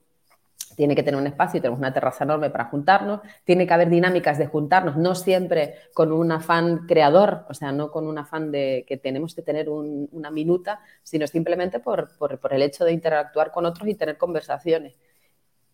[0.78, 4.38] tiene que tener un espacio, tenemos una terraza enorme para juntarnos, tiene que haber dinámicas
[4.38, 8.84] de juntarnos, no siempre con un afán creador, o sea, no con un afán de
[8.86, 12.08] que tenemos que tener una minuta, sino simplemente por,
[12.52, 14.94] el hecho de interactuar con otros y tener conversaciones.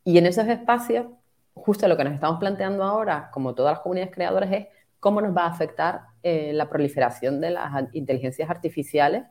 [0.04, 1.04] Y en esos espacios,
[1.52, 4.68] justo lo que nos estamos planteando ahora, como todas las comunidades creadoras, es
[5.00, 9.24] cómo nos va a afectar eh, la proliferación de las inteligencias artificiales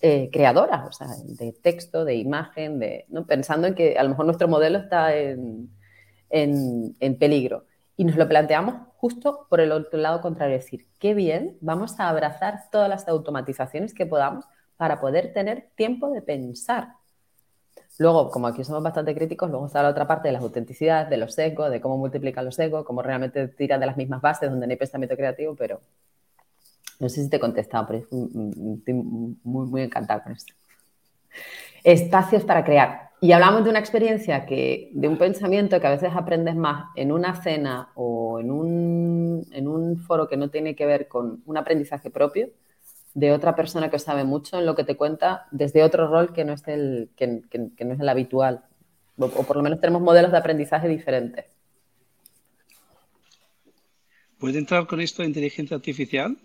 [0.00, 3.26] eh, creadoras, o sea, de texto, de imagen, de, ¿no?
[3.26, 5.70] pensando en que a lo mejor nuestro modelo está en,
[6.30, 7.64] en, peligro.
[7.96, 11.98] Y nos lo planteamos justo por el otro lado contrario, es decir, qué bien, vamos
[11.98, 14.44] a abrazar todas las automatizaciones que podamos
[14.76, 16.94] para poder tener tiempo de pensar.
[17.98, 21.16] Luego, como aquí somos bastante críticos, luego está la otra parte de las autenticidades, de
[21.16, 24.68] los sesgos, de cómo multiplican los sesgos, cómo realmente tiran de las mismas bases donde
[24.68, 25.80] no hay pensamiento creativo, pero
[26.98, 30.52] no sé si te he contestado, pero estoy muy, muy encantada con esto.
[31.84, 33.10] Espacios para crear.
[33.20, 37.10] Y hablamos de una experiencia que, de un pensamiento que a veces aprendes más en
[37.10, 42.48] una cena o en un, foro que no tiene que ver con un aprendizaje propio,
[43.14, 46.44] de otra persona que sabe mucho en lo que te cuenta desde otro rol que
[46.44, 48.64] no es el, que no es el habitual.
[49.18, 51.46] O, por lo menos tenemos modelos de aprendizaje diferentes.
[54.38, 56.38] ¿Puede entrar con esto de inteligencia artificial?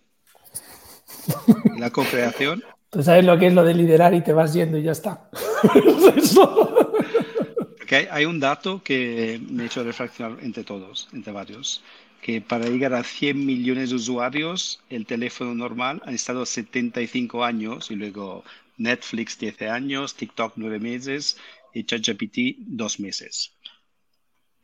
[1.78, 2.64] La co-creación.
[2.90, 5.30] Tú sabes lo que es lo de liderar y te vas yendo y ya está.
[7.78, 11.84] Porque hay, un dato que me ha hecho reflexionar entre todos, entre varios,
[12.22, 17.92] que para llegar a 100 millones de usuarios, el teléfono normal ha estado 75 años
[17.92, 18.44] y luego
[18.78, 21.38] Netflix 10 años, TikTok 9 meses
[21.74, 23.54] y ChatGPT 2 meses.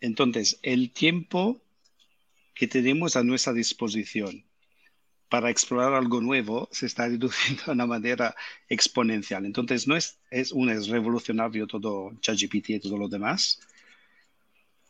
[0.01, 1.61] Entonces, el tiempo
[2.53, 4.43] que tenemos a nuestra disposición
[5.29, 8.35] para explorar algo nuevo se está reduciendo de una manera
[8.67, 9.45] exponencial.
[9.45, 13.59] Entonces, no es, es un es revolucionario todo ChatGPT y todo lo demás.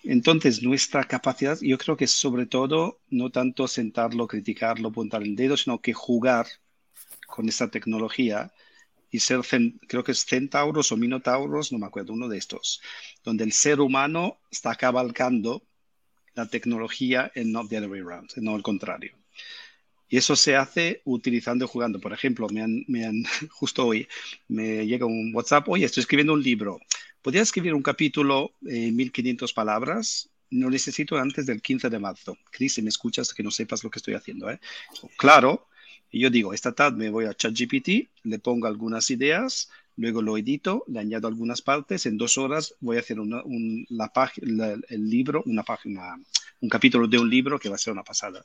[0.04, 5.58] Entonces, nuestra capacidad, yo creo que sobre todo, no tanto sentarlo, criticarlo, apuntar el dedo,
[5.58, 6.48] sino que jugar
[7.28, 8.52] con esta tecnología
[9.12, 9.42] y ser,
[9.88, 12.82] creo que es centauros o minotauros, no me acuerdo, uno de estos,
[13.24, 15.64] donde el ser humano está cabalcando
[16.34, 19.19] la tecnología en not the other way around, no al contrario.
[20.10, 22.00] Y eso se hace utilizando, jugando.
[22.00, 24.08] Por ejemplo, me han, me han, justo hoy
[24.48, 26.80] me llega un WhatsApp, oye, estoy escribiendo un libro.
[27.22, 30.30] ¿Podría escribir un capítulo en 1500 palabras?
[30.50, 32.38] No necesito antes del 15 de marzo.
[32.50, 34.50] Cris, si me escuchas, que no sepas lo que estoy haciendo.
[34.50, 34.60] ¿eh?
[35.18, 35.68] Claro,
[36.10, 40.38] y yo digo, esta tarde me voy a ChatGPT, le pongo algunas ideas, luego lo
[40.38, 44.12] edito, le añado algunas partes, en dos horas voy a hacer una, un, la,
[44.90, 46.16] el libro, una página,
[46.62, 48.44] un capítulo de un libro que va a ser una pasada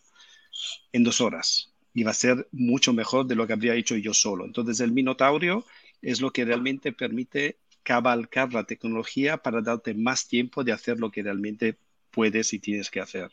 [0.92, 4.12] en dos horas y va a ser mucho mejor de lo que habría hecho yo
[4.12, 4.44] solo.
[4.44, 5.64] Entonces el Minotaurio
[6.02, 11.10] es lo que realmente permite cabalcar la tecnología para darte más tiempo de hacer lo
[11.10, 11.78] que realmente
[12.10, 13.30] puedes y tienes que hacer.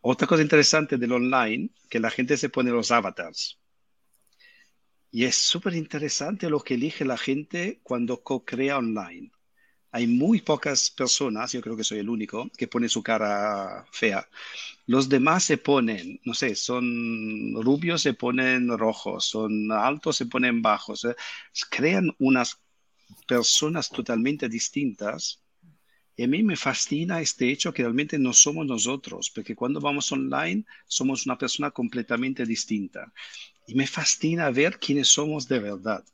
[0.00, 3.58] Otra cosa interesante del online, que la gente se pone los avatars.
[5.10, 9.30] Y es súper interesante lo que elige la gente cuando co-crea online
[9.94, 14.28] hay muy pocas personas, yo creo que soy el único, que pone su cara fea.
[14.86, 20.62] Los demás se ponen, no sé, son rubios, se ponen rojos, son altos, se ponen
[20.62, 21.04] bajos.
[21.04, 21.14] ¿eh?
[21.70, 22.58] Crean unas
[23.28, 25.40] personas totalmente distintas.
[26.16, 30.10] Y a mí me fascina este hecho que realmente no somos nosotros, porque cuando vamos
[30.10, 33.12] online somos una persona completamente distinta.
[33.68, 36.04] Y me fascina ver quiénes somos de verdad.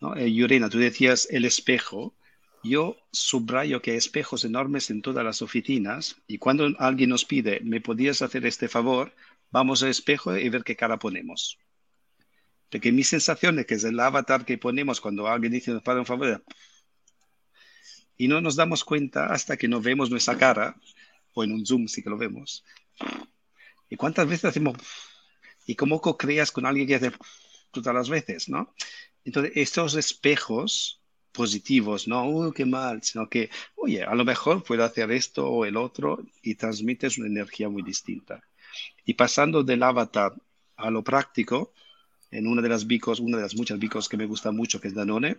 [0.00, 0.16] ¿no?
[0.16, 0.32] Eh,
[0.70, 2.14] tú decías el espejo
[2.62, 7.60] yo subrayo que hay espejos enormes en todas las oficinas y cuando alguien nos pide,
[7.60, 9.14] ¿me podías hacer este favor?
[9.50, 11.58] Vamos al espejo y ver qué cara ponemos.
[12.70, 16.00] Porque mi sensación es que es el avatar que ponemos cuando alguien dice nos para
[16.00, 16.42] un favor.
[18.16, 20.76] Y no nos damos cuenta hasta que no vemos nuestra cara,
[21.34, 22.64] o en un Zoom sí que lo vemos.
[23.90, 24.76] ¿Y cuántas veces hacemos...
[25.66, 27.12] ¿Y cómo co-creas con alguien que hace
[27.70, 28.74] todas las veces, no?
[29.24, 31.01] Entonces, estos espejos
[31.32, 35.64] positivos, no, uy, qué mal, sino que, oye, a lo mejor puedo hacer esto o
[35.64, 38.40] el otro y transmites una energía muy distinta.
[39.04, 40.34] Y pasando del avatar
[40.76, 41.72] a lo práctico,
[42.30, 44.88] en una de las bicos, una de las muchas bicos que me gusta mucho, que
[44.88, 45.38] es Danone,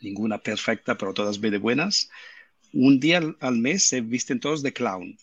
[0.00, 2.10] ninguna perfecta, pero todas de buenas,
[2.72, 5.18] un día al mes se visten todos de clown,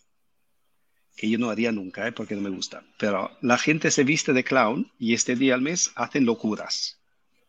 [1.16, 2.12] que yo no haría nunca, ¿eh?
[2.12, 2.84] porque no me gusta.
[3.00, 6.97] Pero la gente se viste de clown y este día al mes hacen locuras.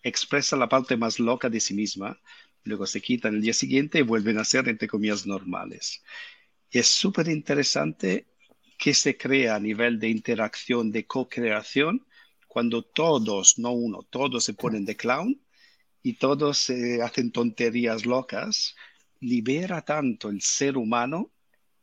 [0.02, 2.20] Expresa la parte más loca de sí misma,
[2.64, 6.02] luego se quitan el día siguiente y vuelven a ser, entre comillas, normales.
[6.70, 8.26] Y es súper interesante
[8.78, 12.06] que se crea a nivel de interacción, de co-creación,
[12.46, 15.40] cuando todos, no uno, todos se ponen de clown
[16.02, 16.70] y todos
[17.02, 18.74] hacen tonterías locas,
[19.20, 21.32] libera tanto el ser humano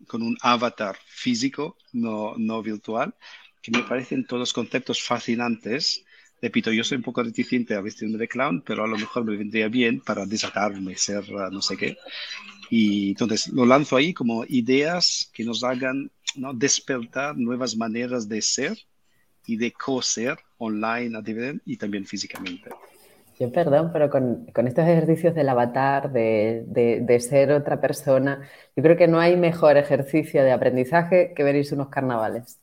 [0.08, 3.16] con un avatar físico, no, no virtual,
[3.62, 6.05] que me parecen todos conceptos fascinantes.
[6.46, 9.36] Repito, yo soy un poco reticente a vestirme de clown, pero a lo mejor me
[9.36, 11.98] vendría bien para desatarme, ser uh, no sé qué.
[12.70, 16.54] Y entonces lo lanzo ahí como ideas que nos hagan ¿no?
[16.54, 18.78] despertar nuevas maneras de ser
[19.48, 21.20] y de coser online
[21.66, 22.70] y también físicamente.
[23.40, 29.08] Yo perdón, pero con, estos ejercicios del avatar, de, ser otra persona, yo creo que
[29.08, 32.60] no hay mejor ejercicio de aprendizaje que venirse unos carnavales.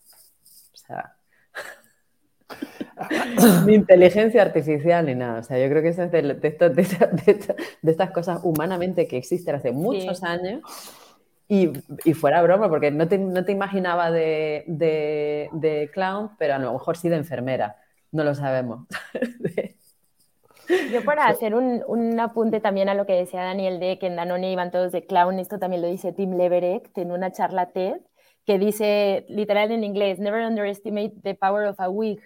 [0.73, 1.17] O sea,
[3.67, 5.41] ni inteligencia artificial ni nada.
[5.41, 10.23] O sea, yo creo que eso es de, estas cosas humanamente que existen hace muchos
[10.23, 10.63] años.
[11.49, 11.71] Y,
[12.15, 17.09] fuera broma, porque no te, no te imaginaba de, clown, pero a lo mejor sí
[17.09, 17.77] de enfermera.
[18.11, 18.87] No lo sabemos.
[20.91, 24.17] Yo para hacer un, un, apunte también a lo que decía Daniel de que en
[24.17, 28.01] Danone iban todos de clown, esto también lo dice Tim Leverett en una charla TED,
[28.47, 32.21] que dice literal en inglés, never underestimate the power of a wig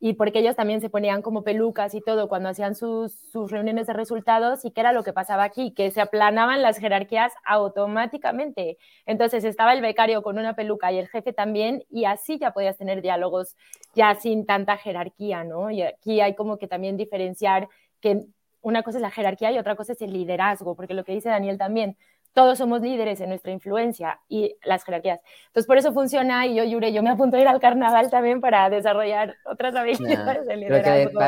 [0.00, 3.88] y porque ellos también se ponían como pelucas y todo cuando hacían sus, sus, reuniones
[3.88, 8.78] de resultados y qué era lo que pasaba aquí, que se aplanaban las jerarquías automáticamente.
[9.06, 12.76] Entonces estaba el becario con una peluca y el jefe también y así ya podías
[12.76, 13.56] tener diálogos
[13.94, 15.70] ya sin tanta jerarquía, ¿no?
[15.70, 17.68] Y aquí hay como que también diferenciar
[18.00, 18.26] que
[18.60, 21.28] una cosa es la jerarquía y otra cosa es el liderazgo, porque lo que dice
[21.28, 21.96] Daniel también,
[22.38, 25.20] todos somos líderes en nuestra influencia y las jerarquías.
[25.48, 28.40] Entonces, por eso funciona y yo, Yure, yo me apunto a ir al carnaval también
[28.40, 31.18] para desarrollar otras habilidades de liderazgo.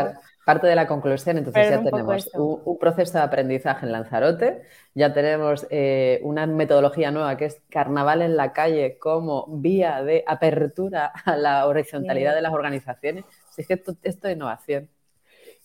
[0.46, 4.62] parte de la conclusión, entonces ya tenemos un, proceso de aprendizaje en Lanzarote,
[4.94, 10.22] ya tenemos eh, una metodología nueva que es carnaval en la calle como vía de
[10.28, 13.24] apertura a la horizontalidad de las organizaciones.
[13.48, 14.88] Así que esto, esto es innovación.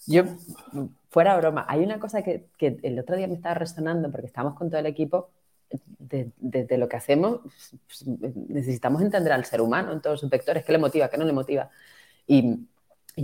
[0.07, 0.23] Yo
[1.15, 4.69] fuera broma, hay una cosa que, el otro día me estaba resonando porque estamos con
[4.69, 5.29] todo el equipo.
[5.99, 7.41] Desde lo que hacemos,
[7.87, 8.05] pues,
[8.49, 11.33] necesitamos entender al ser humano en todos sus vectores, qué le motiva, qué no le
[11.33, 11.69] motiva.
[12.27, 12.67] Y,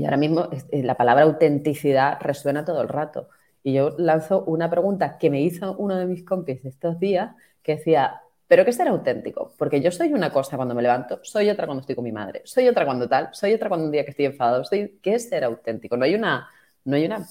[0.04, 3.30] ahora mismo eh, la palabra autenticidad resuena todo el rato.
[3.64, 7.76] Y yo lanzo una pregunta que me hizo uno de mis compis estos días, que
[7.76, 9.54] decía, ¿pero qué ser auténtico?
[9.58, 12.42] Porque yo soy una cosa cuando me levanto, soy otra cuando estoy con mi madre,
[12.46, 14.64] soy otra cuando tal, soy otra cuando un día que estoy enfadado.
[14.64, 15.00] Soy...
[15.02, 15.96] ¿Qué es ser auténtico?
[15.98, 16.50] No hay una
[16.84, 17.28] no hay una,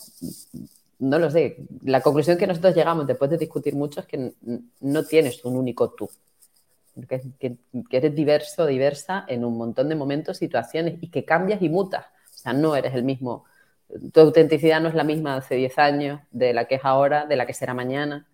[1.01, 4.33] no lo sé, la conclusión que nosotros llegamos después de discutir mucho es que
[4.81, 6.09] no tienes un único tú,
[7.09, 7.57] que,
[7.91, 12.07] eres diverso, diversa en un montón de momentos, situaciones y que cambias y mutas.
[12.07, 13.45] O sea, no eres el mismo,
[14.13, 17.37] tu autenticidad no es la misma hace 10 años, de la que es ahora, de
[17.37, 18.27] la que será mañana.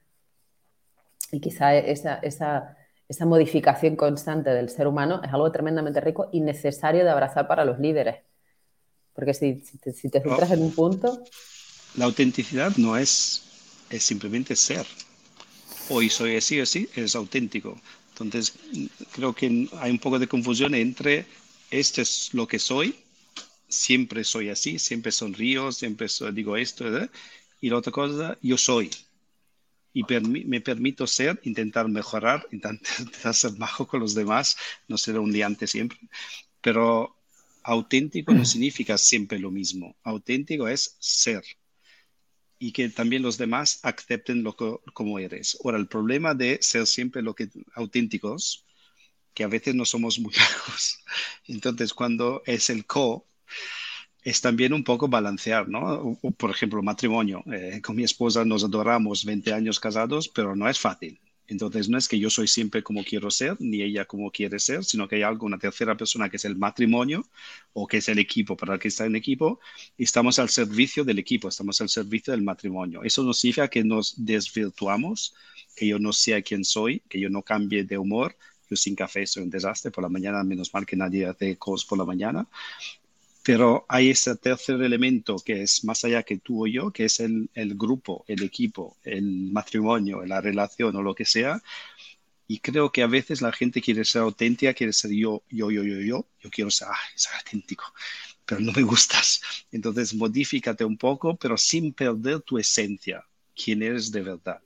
[1.33, 2.77] Y quizá esa, esa,
[3.09, 7.65] esa modificación constante del ser humano es algo tremendamente rico y necesario de abrazar para
[7.65, 8.17] los líderes.
[9.15, 11.23] Porque si, te, centras en un punto...
[11.97, 13.43] La autenticidad no es,
[13.91, 14.87] es simplemente ser.
[15.89, 17.81] Hoy soy así, así, es auténtico.
[18.11, 18.55] Entonces,
[19.13, 21.27] creo que hay un poco de confusión entre
[21.71, 22.95] esto es lo que soy,
[23.69, 27.11] siempre soy así, siempre sonrío, siempre digo esto, ¿verdad?
[27.61, 28.91] y la otra cosa, yo soy.
[29.93, 34.57] Y me permito ser, intentar mejorar, intentar ser bajo con los demás,
[34.89, 35.99] no ser un diante siempre,
[36.61, 37.17] pero
[37.63, 39.97] Auténtico no significa siempre lo mismo.
[40.05, 41.43] Auténtico es ser
[42.59, 45.59] y que también los demás acepten lo como eres.
[45.63, 48.65] Ahora, el problema de ser siempre lo que auténticos,
[49.35, 50.99] que a veces no somos muy claros.
[51.47, 53.27] Entonces, cuando es el co,
[54.23, 56.19] es también un poco balancear, ¿no?
[56.37, 57.45] Por ejemplo, matrimonio.
[57.53, 61.21] Eh, con mi esposa nos adoramos 20 años casados, pero no es fácil.
[61.49, 64.85] Entonces, no es que yo soy siempre como quiero ser, ni ella como quiere ser,
[64.85, 67.27] sino que hay algo, una tercera persona que es el matrimonio
[67.73, 69.61] o que es el equipo para el que está en equipo,
[69.97, 73.03] y estamos al servicio del equipo, estamos al servicio del matrimonio.
[73.05, 75.35] Eso no significa que nos desvirtuamos,
[75.77, 78.37] que yo no sea quien soy, que yo no cambie de humor,
[78.69, 81.87] Yo sin café soy un desastre por la mañana, menos mal que nadie hace cosas
[81.87, 82.47] por la mañana.
[83.47, 87.21] Pero hay ese tercer elemento que es más allá que tú o yo, que es
[87.21, 91.63] el, grupo, el equipo, el matrimonio, la relación o lo que sea.
[92.49, 95.85] Y creo que a veces la gente quiere ser auténtica, quiere ser yo, yo, yo,
[95.85, 96.27] yo, yo.
[96.41, 97.85] Yo quiero ser, ser auténtico,
[98.45, 99.41] pero no me gustas.
[99.71, 103.25] Entonces, modifícate un poco, pero sin perder tu esencia,
[103.55, 104.61] quién eres de verdad.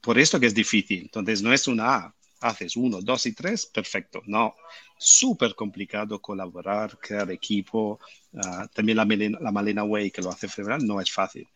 [0.00, 1.02] Por esto que es difícil.
[1.02, 4.22] Entonces, no es una A, haces uno, dos y tres, perfecto.
[4.26, 4.54] No,
[4.98, 7.98] súper complicado colaborar, crear equipo.
[8.34, 11.48] Ah, también la, Malena Way, que lo hace fenomenal, no es fácil.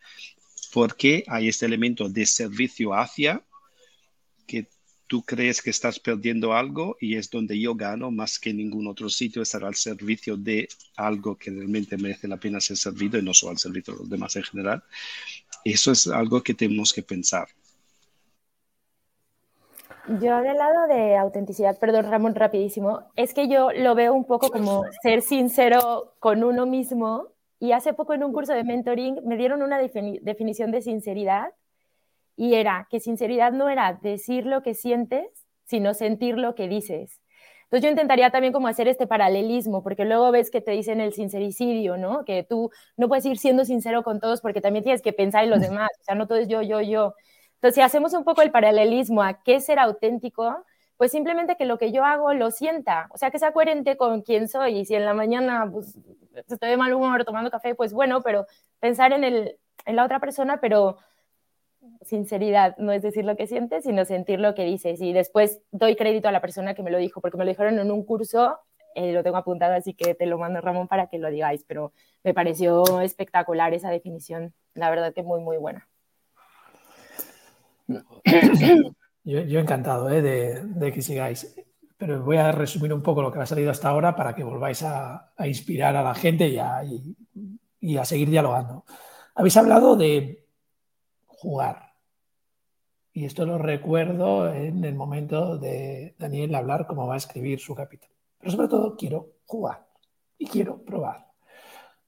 [0.73, 3.43] Porque hay este elemento de servicio hacia
[4.45, 4.67] que
[5.07, 9.09] tú crees que estás perdiendo algo y es donde yo gano más que ningún otro
[9.09, 13.33] sitio, estar al servicio de algo que realmente merece la pena ser servido y no
[13.33, 14.83] solo al servicio de los demás en general.
[15.63, 17.47] Eso es algo que tenemos que pensar.
[20.07, 24.49] Yo del lado de autenticidad, perdón Ramón, rapidísimo, es que yo lo veo un poco
[24.49, 27.27] como ser sincero con uno mismo
[27.59, 31.53] y hace poco en un curso de mentoring me dieron una definición de sinceridad
[32.37, 37.19] y era que sinceridad no era decir lo que sientes, sino sentir lo que dices.
[37.63, 41.11] Entonces yo intentaría también como hacer este paralelismo, porque luego ves que te dicen el
[41.11, 42.23] sincericidio, ¿no?
[42.23, 45.49] Que tú no puedes ir siendo sincero con todos porque también tienes que pensar en
[45.49, 47.13] los demás, o sea, no todo es yo, yo, yo.
[47.57, 50.63] Entonces, si hacemos un poco el paralelismo a qué ser auténtico,
[50.97, 54.21] pues simplemente que lo que yo hago lo sienta, o sea, que sea coherente con
[54.21, 54.85] quién soy.
[54.85, 55.97] Si en la mañana pues,
[56.47, 58.45] estoy de mal humor tomando café, pues bueno, pero
[58.79, 60.97] pensar en, el, en la otra persona, pero
[62.01, 65.01] sinceridad, no es decir lo que sientes, sino sentir lo que dices.
[65.01, 67.79] Y después doy crédito a la persona que me lo dijo, porque me lo dijeron
[67.79, 68.59] en un curso,
[68.95, 71.93] eh, lo tengo apuntado, así que te lo mando Ramón para que lo digáis, pero
[72.23, 75.87] me pareció espectacular esa definición, la verdad que muy, muy buena.
[79.23, 80.21] Yo, encantado ¿eh?
[80.21, 81.53] de, que sigáis,
[81.97, 84.83] pero voy a resumir un poco lo que ha salido hasta ahora para que volváis
[84.83, 86.81] a, inspirar a la gente y a,
[87.81, 88.85] y a seguir dialogando.
[89.35, 90.47] Habéis hablado de
[91.25, 91.93] jugar.
[93.13, 97.73] Y esto lo recuerdo en el momento de Daniel hablar cómo va a escribir su
[97.73, 98.13] capítulo.
[98.37, 99.87] Pero sobre todo quiero jugar
[100.37, 101.27] y quiero probar.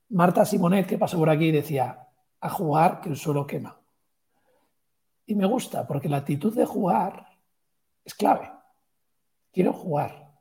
[0.10, 2.08] Marta Simonet, que pasó por aquí, decía,
[2.40, 3.79] a jugar que el suelo quema.
[5.30, 7.24] Y me gusta porque la actitud de jugar
[8.04, 8.50] es clave.
[9.54, 10.34] Quiero jugar.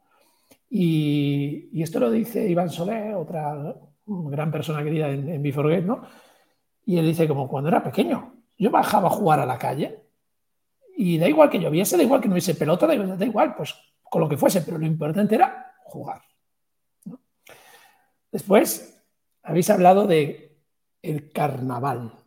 [0.70, 3.76] Y, esto lo dice Iván Solé, otra
[4.06, 6.00] gran persona querida en, en Biforget, ¿no?
[6.86, 10.06] Y él dice como cuando era pequeño, yo bajaba a jugar a la calle
[10.96, 13.54] y da igual que lloviese, da igual que no hubiese pelota, da igual, da igual
[13.56, 16.22] pues con lo que fuese, pero lo importante era jugar.
[18.32, 19.04] Después
[19.42, 20.62] habéis hablado de
[21.02, 22.17] el carnaval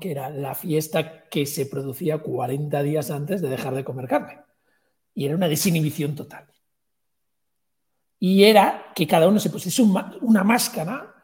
[0.00, 4.40] que era la fiesta que se producía 40 días antes de dejar de comer carne.
[5.14, 6.46] Y era una desinhibición total.
[8.18, 11.14] Y era que cada uno se pusiese una máscara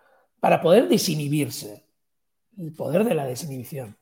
[0.40, 1.86] para poder desinhibirse.
[2.56, 3.96] El poder de la desinhibición.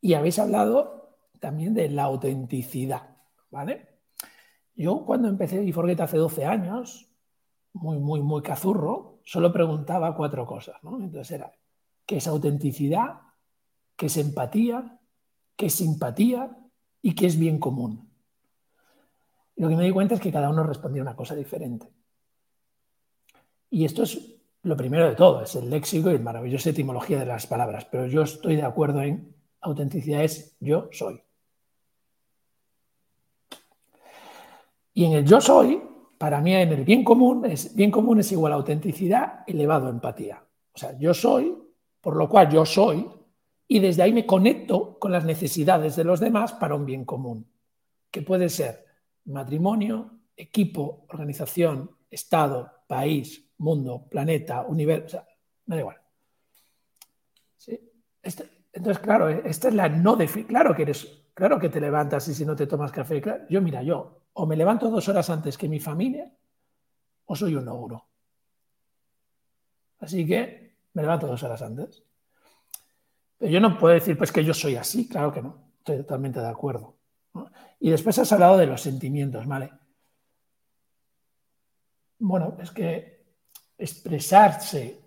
[0.00, 3.16] Y habéis hablado también de la autenticidad.
[3.50, 3.88] ¿vale?
[4.74, 7.08] Yo cuando empecé Biforget hace 12 años,
[7.72, 10.76] muy, muy, muy cazurro, solo preguntaba cuatro cosas.
[10.82, 11.52] Entonces era,
[12.08, 13.20] qué es autenticidad,
[13.94, 14.98] qué es empatía,
[15.56, 16.56] qué es simpatía
[17.02, 18.10] y qué es bien común.
[19.56, 21.92] Lo que me di cuenta es que cada uno respondía una cosa diferente.
[23.68, 27.26] Y esto es lo primero de todo, es el léxico y la maravillosa etimología de
[27.26, 31.22] las palabras, pero yo estoy de acuerdo en autenticidad es yo soy.
[34.94, 35.82] Y en el yo soy,
[36.16, 39.90] para mí en el bien común, es, bien común es igual a autenticidad elevado a
[39.90, 40.42] empatía.
[40.72, 41.67] O sea, yo soy
[42.00, 43.08] por lo cual yo soy,
[43.66, 47.46] y desde ahí me conecto con las necesidades de los demás para un bien común,
[48.10, 48.86] que puede ser
[49.26, 55.22] matrimonio, equipo, organización, Estado, país, mundo, planeta, universo,
[55.66, 56.00] me da igual.
[58.22, 60.48] Este, entonces, claro, esta es la no definición.
[60.48, 63.82] Claro que eres, claro que te levantas y si no te tomas café, yo mira,
[63.82, 66.32] yo o me levanto dos horas antes que mi familia
[67.26, 68.06] o soy un ogro.
[69.98, 70.67] Así que
[70.98, 72.02] me levanto dos horas antes.
[73.38, 76.40] Pero yo no puedo decir, pues que yo soy así, claro que no, estoy totalmente
[76.40, 76.96] de acuerdo.
[77.78, 79.70] Y después has hablado de los sentimientos, ¿vale?
[82.18, 83.26] Bueno, es que
[83.78, 85.00] expresarse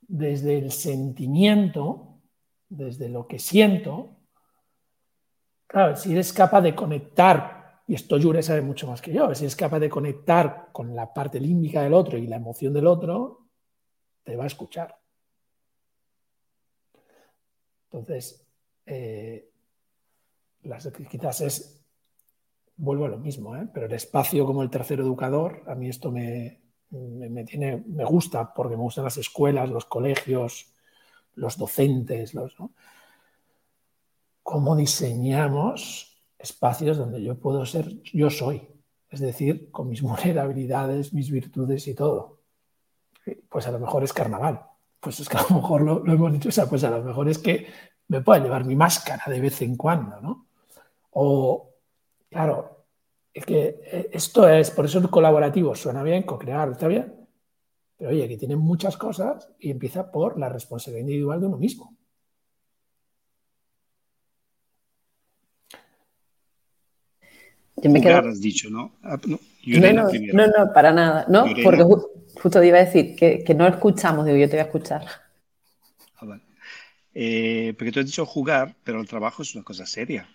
[0.00, 2.18] desde el sentimiento,
[2.68, 4.16] desde lo que siento,
[5.68, 9.44] claro, si eres capaz de conectar, y esto Yure sabe mucho más que yo, si
[9.44, 13.43] eres capaz de conectar con la parte límbica del otro y la emoción del otro,
[14.24, 14.98] te va a escuchar.
[17.92, 18.44] Entonces,
[18.86, 19.50] eh,
[20.62, 21.84] las, quizás es,
[22.76, 23.68] vuelvo a lo mismo, ¿eh?
[23.72, 26.60] pero el espacio como el tercer educador, a mí esto me,
[26.90, 30.74] me, tiene, me gusta porque me gustan las escuelas, los colegios,
[31.34, 32.56] los docentes, los,
[34.42, 38.68] cómo diseñamos espacios donde yo puedo ser, yo soy,
[39.08, 42.43] es decir, con mis vulnerabilidades, mis virtudes y todo.
[43.48, 44.60] Pues a lo mejor es carnaval,
[45.00, 47.28] pues es que a lo mejor lo, hemos dicho, o sea, pues a lo mejor
[47.28, 47.66] es que
[48.08, 50.46] me pueda llevar mi máscara de vez en cuando, ¿no?
[51.12, 51.70] O,
[52.28, 52.86] claro,
[53.32, 57.14] es que eh, esto es, por eso el colaborativo suena bien, co-crear está bien,
[57.96, 61.96] pero oye, que tiene muchas cosas y empieza por la responsabilidad individual de uno mismo.
[67.76, 68.18] Yo me quedo...
[68.18, 68.92] has dicho, ¿no?
[69.66, 71.26] No, no, no, para nada.
[71.28, 74.60] No, porque justo te iba a decir que, que, no escuchamos, digo, yo te voy
[74.60, 75.06] a escuchar.
[76.16, 76.42] Ah, vale.
[77.14, 80.28] eh, porque tú has dicho jugar, pero el trabajo es una cosa seria.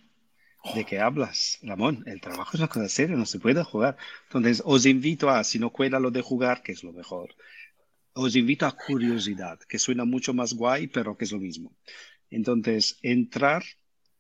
[0.76, 2.04] ¿De qué hablas, Ramón?
[2.06, 3.96] El trabajo es una cosa seria, no se puede jugar.
[4.26, 7.30] Entonces, os invito a, si no cuela lo de jugar, que es lo mejor,
[8.14, 11.74] os invito a curiosidad, que suena mucho más guay, pero que es lo mismo.
[12.30, 13.64] Entonces, entrar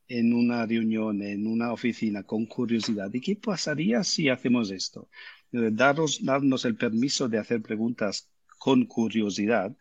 [0.09, 3.13] en una reunión, en una oficina con curiosidad.
[3.13, 5.07] ¿Y qué pasaría si hacemos esto?
[5.51, 9.75] Daros, darnos el permiso de hacer preguntas con curiosidad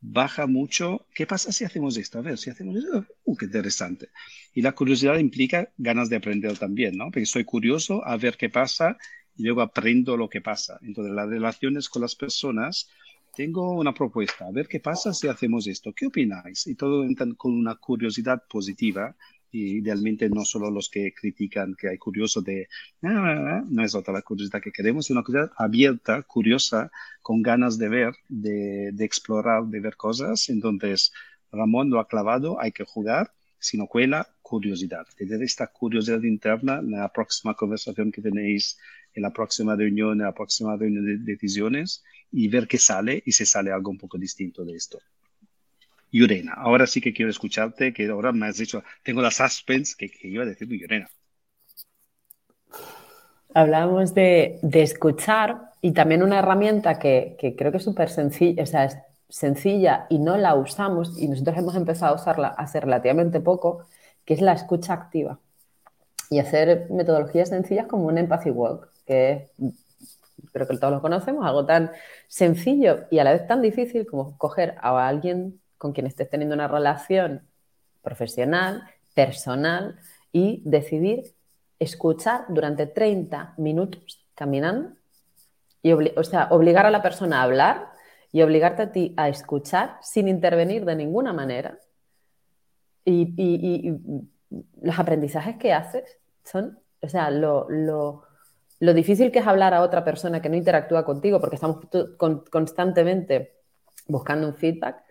[0.00, 1.06] baja mucho.
[1.14, 2.18] ¿Qué pasa si hacemos esto?
[2.18, 4.10] A ver, si hacemos esto, uh, qué interesante.
[4.54, 7.06] Y la curiosidad implica ganas de aprender también, ¿no?
[7.06, 8.96] Porque soy curioso a ver qué pasa
[9.36, 10.78] y luego aprendo lo que pasa.
[10.82, 12.88] Entonces, las relaciones con las personas,
[13.34, 16.66] tengo una propuesta, a ver qué pasa si hacemos esto, ¿qué opináis?
[16.66, 17.06] Y todo
[17.36, 19.16] con una curiosidad positiva
[19.50, 22.68] y idealmente no solo los que critican que hay curioso de,
[23.02, 26.90] ah, ah, ah", no es otra la curiosidad que queremos, sino una curiosidad abierta, curiosa,
[27.22, 30.48] con ganas de ver, de, de explorar, de ver cosas.
[30.48, 31.12] Entonces,
[31.52, 35.06] Ramón lo ha clavado, hay que jugar, si no cuela, curiosidad.
[35.16, 38.78] Tener esta curiosidad interna en la próxima conversación que tenéis,
[39.14, 43.32] en la próxima reunión, en la próxima reunión de decisiones y ver qué sale y
[43.32, 44.98] si sale algo un poco distinto de esto.
[46.12, 46.54] Yurena.
[46.56, 50.44] Ahora sí que quiero escucharte, que ahora me has dicho, tengo la suspense que, iba
[50.44, 51.08] a decir Yurena.
[53.54, 58.84] Hablamos de, escuchar y también una herramienta que, creo que es súper sencilla, o sea,
[58.84, 58.98] es
[59.28, 63.84] sencilla y no la usamos y nosotros hemos empezado a usarla hace relativamente poco,
[64.24, 65.38] que es la escucha activa.
[66.30, 69.48] Y hacer metodologías sencillas como un empathy walk, que
[70.52, 71.90] creo que todos lo conocemos, algo tan
[72.26, 76.54] sencillo y a la vez tan difícil como coger a alguien con quien estés teniendo
[76.54, 77.42] una relación
[78.02, 78.82] profesional,
[79.14, 79.98] personal
[80.32, 81.34] y decidir
[81.78, 84.92] escuchar durante 30 minutos caminando
[85.82, 87.92] y o sea, obligar a la persona a hablar
[88.32, 91.78] y obligarte a ti a escuchar sin intervenir de ninguna manera.
[93.04, 93.92] Y,
[94.80, 97.66] los aprendizajes que haces son, o sea, lo,
[98.80, 101.78] difícil que es hablar a otra persona que no interactúa contigo porque estamos
[102.50, 103.56] constantemente
[104.06, 105.02] buscando un feedback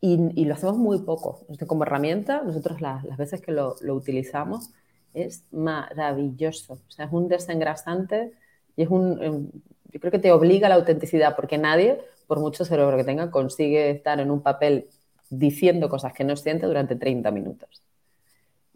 [0.00, 1.46] y, lo hacemos muy poco.
[1.66, 4.70] como herramienta, nosotros las, veces que lo, utilizamos
[5.12, 6.74] es maravilloso.
[6.74, 8.32] O sea, es un desengrasante
[8.76, 9.50] y es un, em,
[9.92, 13.30] yo creo que te obliga a la autenticidad porque nadie, por mucho cerebro que tenga,
[13.30, 14.88] consigue estar en un papel
[15.28, 17.82] diciendo cosas que no siente durante 30 minutos.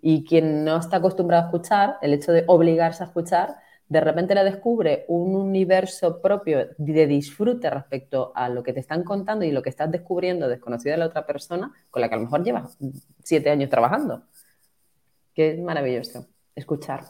[0.03, 3.57] Y quien no está acostumbrado a escuchar, el hecho de obligarse a escuchar,
[3.95, 9.05] de repente le descubre un universo propio de disfrute respecto a lo que te están
[9.05, 12.19] contando y lo que estás descubriendo desconocido de la otra persona con la que a
[12.19, 12.77] lo mejor llevas
[13.23, 14.25] siete años trabajando.
[15.37, 16.27] Es maravilloso
[16.57, 17.05] escuchar.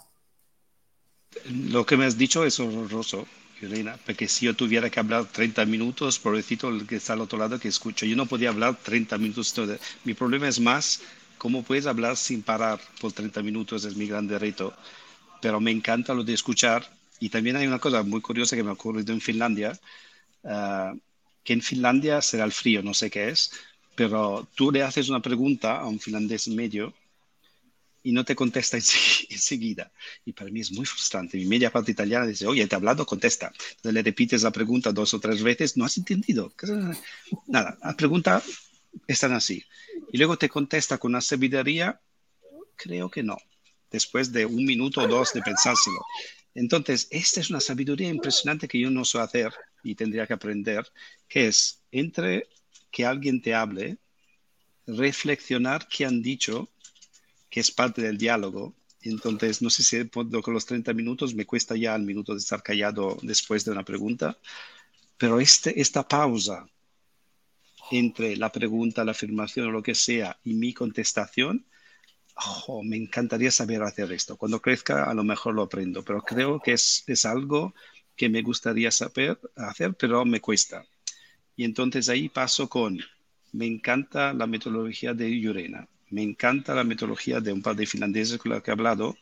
[1.49, 3.27] Lo que me has dicho es horroroso,
[3.63, 7.39] Irina, porque si yo tuviera que hablar 30 minutos, pobrecito el que está al otro
[7.39, 9.55] lado que escucho, yo no podía hablar 30 minutos.
[10.05, 11.01] Mi problema es más,
[11.39, 13.87] ¿cómo puedes hablar sin parar por 30 minutos?
[13.87, 14.75] Es mi grande reto
[15.45, 16.89] pero me encanta lo de escuchar.
[17.21, 19.79] Y también hay una cosa muy curiosa que me ha ocurrido en Finlandia,
[20.43, 20.95] ah,
[21.45, 23.53] que en Finlandia será el frío, no sé qué es,
[23.95, 26.95] pero tú le haces una pregunta a un finlandés medio
[28.03, 28.79] y no te contesta
[29.29, 29.93] enseguida.
[30.25, 31.37] Y para mí es muy frustrante.
[31.37, 33.53] Mi media parte italiana dice, oye, te he hablado, contesta.
[33.77, 36.55] Entonces le repites la pregunta dos o tres veces, no has entendido.
[37.49, 38.43] Nada, la pregunta
[39.07, 39.63] están así.
[40.11, 42.01] Y luego te contesta con una sabiduría,
[42.77, 43.37] creo que no
[43.95, 46.01] después de un minuto o dos de pensárselo.
[46.53, 49.53] Entonces, esta es una sabiduría impresionante que yo no sé hacer
[49.85, 50.85] y tendría que aprender,
[51.29, 52.49] que es entre
[52.91, 53.99] que alguien te hable,
[54.85, 56.73] reflexionar qué han dicho,
[57.49, 58.75] que es parte del diálogo.
[59.03, 62.41] Entonces, no sé si puedo con los 30 minutos, me cuesta ya el minuto de
[62.41, 64.37] estar callado después de una pregunta,
[65.17, 66.67] pero este, esta pausa
[67.93, 71.65] entre la pregunta, la afirmación o lo que sea y mi contestación
[72.83, 74.37] me encantaría saber hacer esto.
[74.37, 77.75] Cuando crezca a lo mejor lo aprendo, pero creo que es, es algo
[78.17, 80.85] que me gustaría saber hacer, pero me cuesta.
[81.57, 82.99] Y entonces ahí paso con,
[83.53, 88.39] me encanta la metodología de Yurena, me encanta la metodología de un par de finlandeses
[88.39, 89.17] con los que he hablado,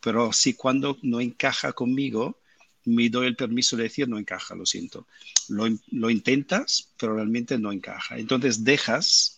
[0.00, 2.40] pero si cuando no encaja conmigo,
[2.84, 5.06] me doy el permiso de decir no encaja, lo siento.
[5.48, 8.18] Lo, lo intentas, pero realmente no encaja.
[8.18, 9.37] Entonces dejas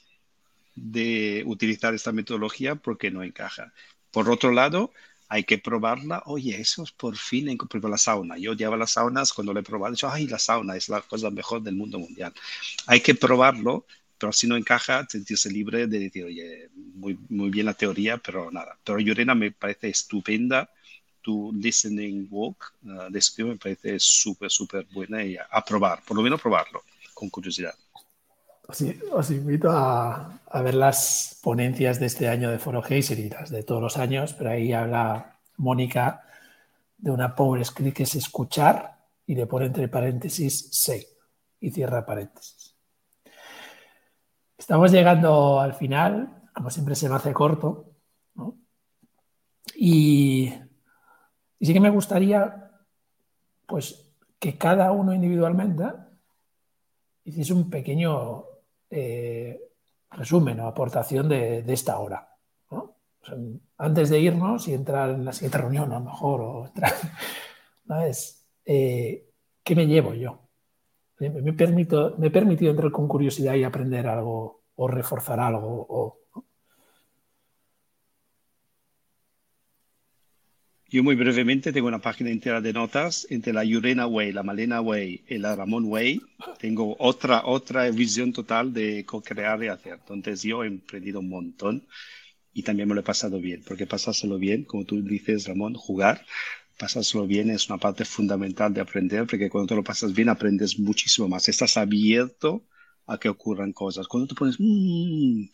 [0.75, 3.73] de utilizar esta metodología porque no encaja.
[4.11, 4.93] Por otro lado,
[5.31, 6.23] hay que probarla.
[6.27, 8.37] Oye, eso es por fin encontré la sauna.
[8.37, 11.01] Yo llevo las saunas, cuando lo he probado, he dicho, ay, la sauna es la
[11.03, 12.35] cosa mejor del mundo mundial.
[12.87, 13.87] Hay que probarlo,
[14.19, 18.51] pero si no encaja, sentirse libre de decir, oye, muy, muy bien la teoría, pero
[18.51, 18.77] nada.
[18.83, 20.69] Pero Llorena me parece estupenda.
[21.23, 26.41] Tu listening walk uh, me parece súper, súper buena y a, probar, por lo menos
[26.41, 26.83] probarlo,
[27.15, 27.75] con curiosidad.
[28.71, 33.65] Os, invito a, ver las ponencias de este año de Foro Heiser y las de
[33.65, 36.23] todos los años, pero ahí habla Mónica
[36.97, 38.97] de una power script que es escuchar
[39.27, 41.05] y le pone entre paréntesis say
[41.59, 42.77] y cierra paréntesis.
[44.57, 47.87] Estamos llegando al final, como siempre se me hace corto,
[49.75, 50.53] y,
[51.61, 52.71] sí que me gustaría
[53.67, 55.85] pues que cada uno individualmente
[57.25, 58.50] hiciese un pequeño
[58.91, 59.61] eh,
[60.11, 62.29] resumen o aportación de, esta hora.
[63.79, 66.93] antes de irnos y entrar en la siguiente reunión, a lo mejor, o entrar,
[68.65, 69.27] eh,
[69.63, 70.51] ¿Qué me llevo yo?
[71.19, 75.87] me, permito, me he permitido entrar con curiosidad y aprender algo o reforzar algo.
[75.89, 76.20] O,
[80.91, 84.81] Yo muy brevemente tengo una página entera de notas entre la Yurena Way, la Malena
[84.81, 86.21] Way y la Ramón Way.
[86.59, 90.01] Tengo otra, otra visión total de co-crear y hacer.
[90.01, 91.87] Entonces yo he emprendido un montón
[92.53, 96.27] y también me lo he pasado bien, porque pasárselo bien, como tú dices, Ramón, jugar,
[96.77, 100.77] pasárselo bien es una parte fundamental de aprender, porque cuando te lo pasas bien aprendes
[100.77, 101.49] muchísimo más.
[101.49, 102.65] Estás abierto
[103.07, 104.09] a que ocurran cosas.
[104.09, 105.45] Cuando te pones, mm,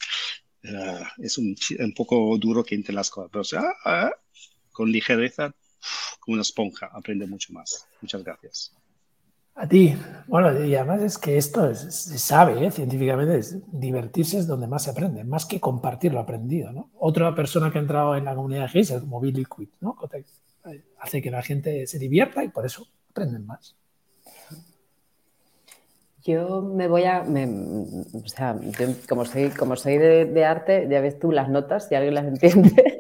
[0.75, 4.11] ah, es un, un, poco duro que entre las cosas, pero ah, ah,
[4.77, 5.55] con ligereza,
[6.21, 7.89] como una esponja, aprende mucho más.
[8.03, 8.73] Muchas gracias.
[9.55, 9.97] A ti.
[10.27, 12.71] Bueno, y además es que esto se sabe ¿eh?
[12.71, 16.73] científicamente, es, divertirse es donde más se aprende, más que compartir lo aprendido.
[16.73, 16.91] ¿no?
[16.99, 19.97] Otra persona que ha entrado en la comunidad de es como Billy Quid, ¿no?
[20.99, 23.75] hace que la gente se divierta y por eso aprenden más.
[26.23, 28.59] Yo me voy a, o sea,
[29.09, 32.99] como soy, como soy de, arte, ya ves tú las notas, si alguien las entiende.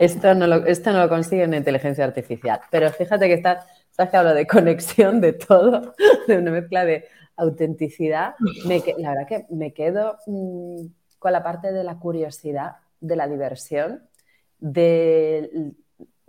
[0.00, 2.60] Esto, no lo, esto no lo consigue una inteligencia artificial.
[2.70, 5.94] Pero fíjate que está, sabes que hablo de conexión de todo,
[6.26, 7.04] de una mezcla de
[7.36, 8.34] autenticidad.
[8.98, 10.86] la verdad que me quedo mm,
[11.18, 14.02] con la parte de la curiosidad, de la diversión,
[14.58, 15.74] de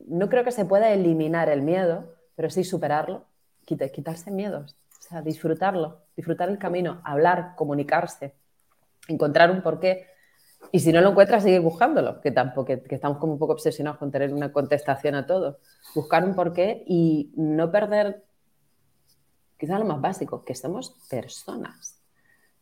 [0.07, 3.26] no creo que se pueda eliminar el miedo, pero sí superarlo,
[3.65, 8.34] quitarse miedos, o sea, disfrutarlo, disfrutar el camino, hablar, comunicarse,
[9.07, 10.07] encontrar un porqué.
[10.72, 13.99] Y si no lo encuentras, seguir buscándolo, que tampoco, que, estamos como un poco obsesionados
[13.99, 15.59] con tener una contestación a todo.
[15.93, 18.24] Buscar un porqué y no perder,
[19.57, 21.99] quizás lo más básico, que somos personas,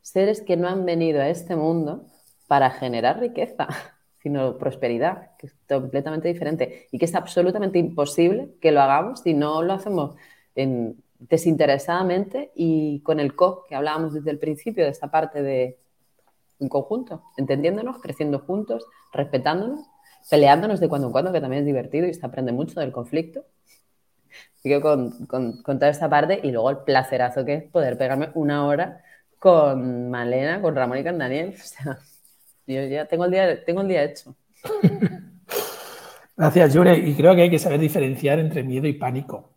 [0.01, 2.07] seres que no han venido a este mundo
[2.47, 3.68] para generar riqueza,
[4.24, 9.34] sino prosperidad, que es completamente diferente y que es absolutamente imposible que lo hagamos si
[9.34, 10.16] no lo hacemos
[11.20, 15.78] desinteresadamente y con el co que hablábamos desde el principio de esta parte de
[16.60, 19.82] un conjunto, entendiéndonos, creciendo juntos, respetándonos,
[20.30, 23.45] peleándonos de cuando en cuando, que también es divertido y se aprende mucho del conflicto.
[24.57, 28.30] Sigo con, con, con toda esta parte y luego el placerazo que es poder pegarme
[28.36, 29.01] una hora
[29.39, 31.55] con Malena, con Ramón y con Daniel.
[31.60, 31.99] O sea,
[32.68, 34.36] yo ya tengo el día, tengo el día hecho.
[36.38, 36.97] Gracias, Jure.
[36.97, 39.49] Y creo que hay que saber diferenciar entre miedo y pánico.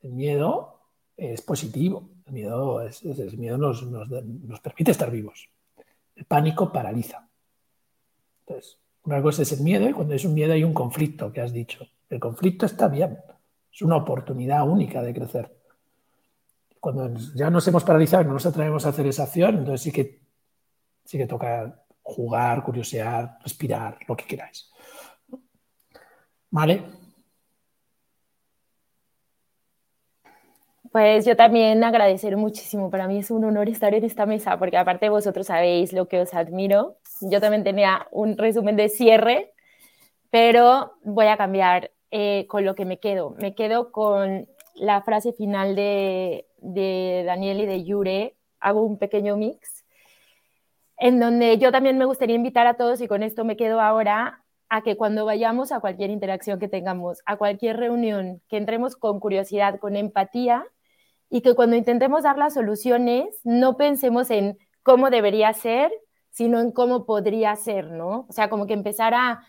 [0.00, 0.80] El miedo
[1.16, 2.08] es positivo.
[2.26, 5.50] El miedo, es, el miedo nos, nos, permite estar vivos.
[6.14, 7.28] El pánico paraliza.
[8.46, 11.40] Entonces, una cosa es el miedo y cuando es un miedo hay un conflicto que
[11.40, 11.86] has dicho.
[12.08, 13.18] El conflicto está bien.
[13.72, 15.56] Es una oportunidad única de crecer.
[16.80, 20.20] Cuando ya nos hemos paralizado no nos atrevemos a hacer esa acción, entonces sí que,
[21.04, 24.70] sí que toca jugar, curiosear, respirar, lo que queráis.
[26.50, 27.03] ¿Vale?
[30.94, 32.88] Pues yo también agradecer muchísimo.
[32.88, 36.20] Para mí es un honor estar en esta mesa, porque aparte vosotros sabéis lo que
[36.20, 36.98] os admiro.
[37.20, 39.52] Yo también tenía un resumen de cierre,
[40.30, 43.34] pero voy a cambiar eh, con lo que me quedo.
[43.40, 48.36] Me quedo con la frase final de, de Daniel y de Yure.
[48.60, 49.84] Hago un pequeño mix
[50.96, 54.44] en donde yo también me gustaría invitar a todos, y con esto me quedo ahora,
[54.68, 59.18] a que cuando vayamos a cualquier interacción que tengamos, a cualquier reunión, que entremos con
[59.18, 60.64] curiosidad, con empatía,
[61.34, 65.90] y que cuando intentemos dar las soluciones, no pensemos en cómo debería ser,
[66.30, 68.24] sino en cómo podría ser, ¿no?
[68.28, 69.42] O sea, como que empezar a,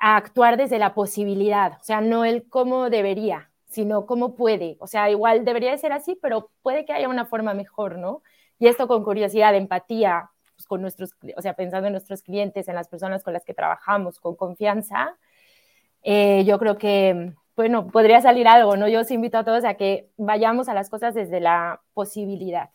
[0.00, 4.76] actuar desde la posibilidad, o sea, no el cómo debería, sino cómo puede.
[4.78, 8.22] O sea, igual debería de ser así, pero puede que haya una forma mejor, ¿no?
[8.60, 12.76] Y esto con curiosidad, empatía, pues, con nuestros, o sea, pensando en nuestros clientes, en
[12.76, 15.16] las personas con las que trabajamos, con confianza,
[16.02, 18.86] eh, yo creo que, bueno, podría salir algo, ¿no?
[18.86, 22.70] Yo os invito a todos a que vayamos a las cosas desde la posibilidad.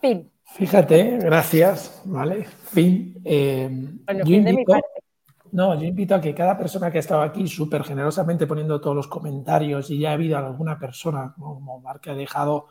[0.00, 0.30] Fin.
[0.54, 2.44] Fíjate, gracias, ¿vale?
[2.44, 3.20] Fin.
[3.24, 3.68] Eh,
[4.06, 4.88] bueno, fin de mi parte.
[5.52, 8.94] No, yo invito a que cada persona que ha estado aquí súper generosamente poniendo todos
[8.94, 12.66] los comentarios y ya ha habido alguna persona como Marc que ha dejado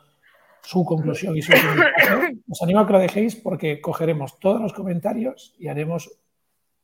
[0.62, 1.52] su conclusión y su
[2.50, 6.12] os animo a que lo dejéis porque cogeremos todos los comentarios y haremos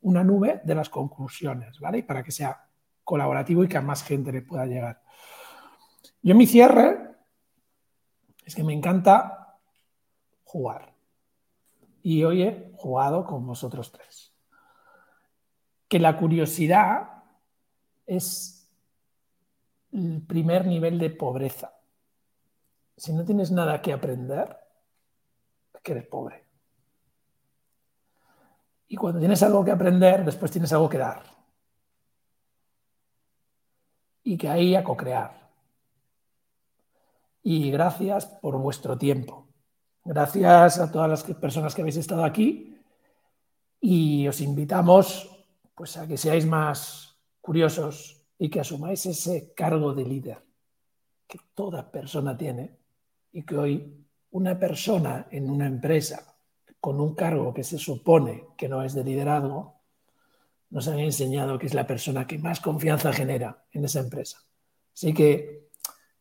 [0.02, 2.04] una nube de las conclusiones, ¿vale?
[2.04, 2.71] Para que sea
[3.04, 5.02] colaborativo y que a más gente le pueda llegar.
[6.22, 7.16] Yo mi cierre
[8.46, 9.58] es que me encanta
[10.44, 10.94] jugar.
[12.04, 14.34] Y hoy he jugado con vosotros tres.
[15.88, 17.24] Que la curiosidad
[18.06, 18.70] es
[19.92, 21.74] el primer nivel de pobreza
[23.02, 24.56] si no tienes nada que aprender,
[25.74, 26.46] es que eres pobre.
[28.88, 31.24] Y cuando tienes algo que aprender, después tienes algo que dar.
[34.24, 35.50] Y que ahí a co-crear.
[37.44, 39.48] Y gracias por vuestro tiempo.
[40.04, 42.78] Gracias a todas las personas que habéis estado aquí.
[43.80, 45.30] Y os invitamos
[45.76, 50.44] pues, a que seáis más curiosos y que asumáis ese cargo de líder
[51.28, 52.78] que toda persona tiene
[53.32, 56.36] y que hoy una persona en una empresa
[56.80, 59.81] con un cargo que se supone que no es de liderazgo,
[60.72, 64.40] nos han enseñado que es la persona que más confianza genera en esa empresa.
[64.94, 65.70] Así que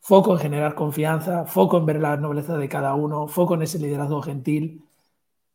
[0.01, 3.79] foco en generar confianza, foco en ver la nobleza de cada uno, foco en ese
[3.79, 4.85] liderazgo gentil.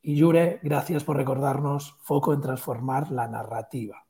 [0.01, 4.05] Y Yure, gracias por recordarnos, foco en transformar la narrativa.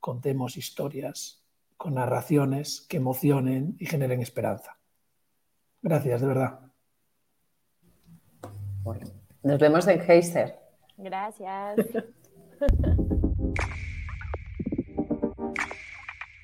[0.00, 1.42] Contemos historias
[1.76, 4.78] con narraciones que emocionen y generen esperanza.
[5.80, 6.60] Gracias, de verdad.
[9.42, 10.58] Nos vemos en Heiser.
[10.98, 11.76] Gracias.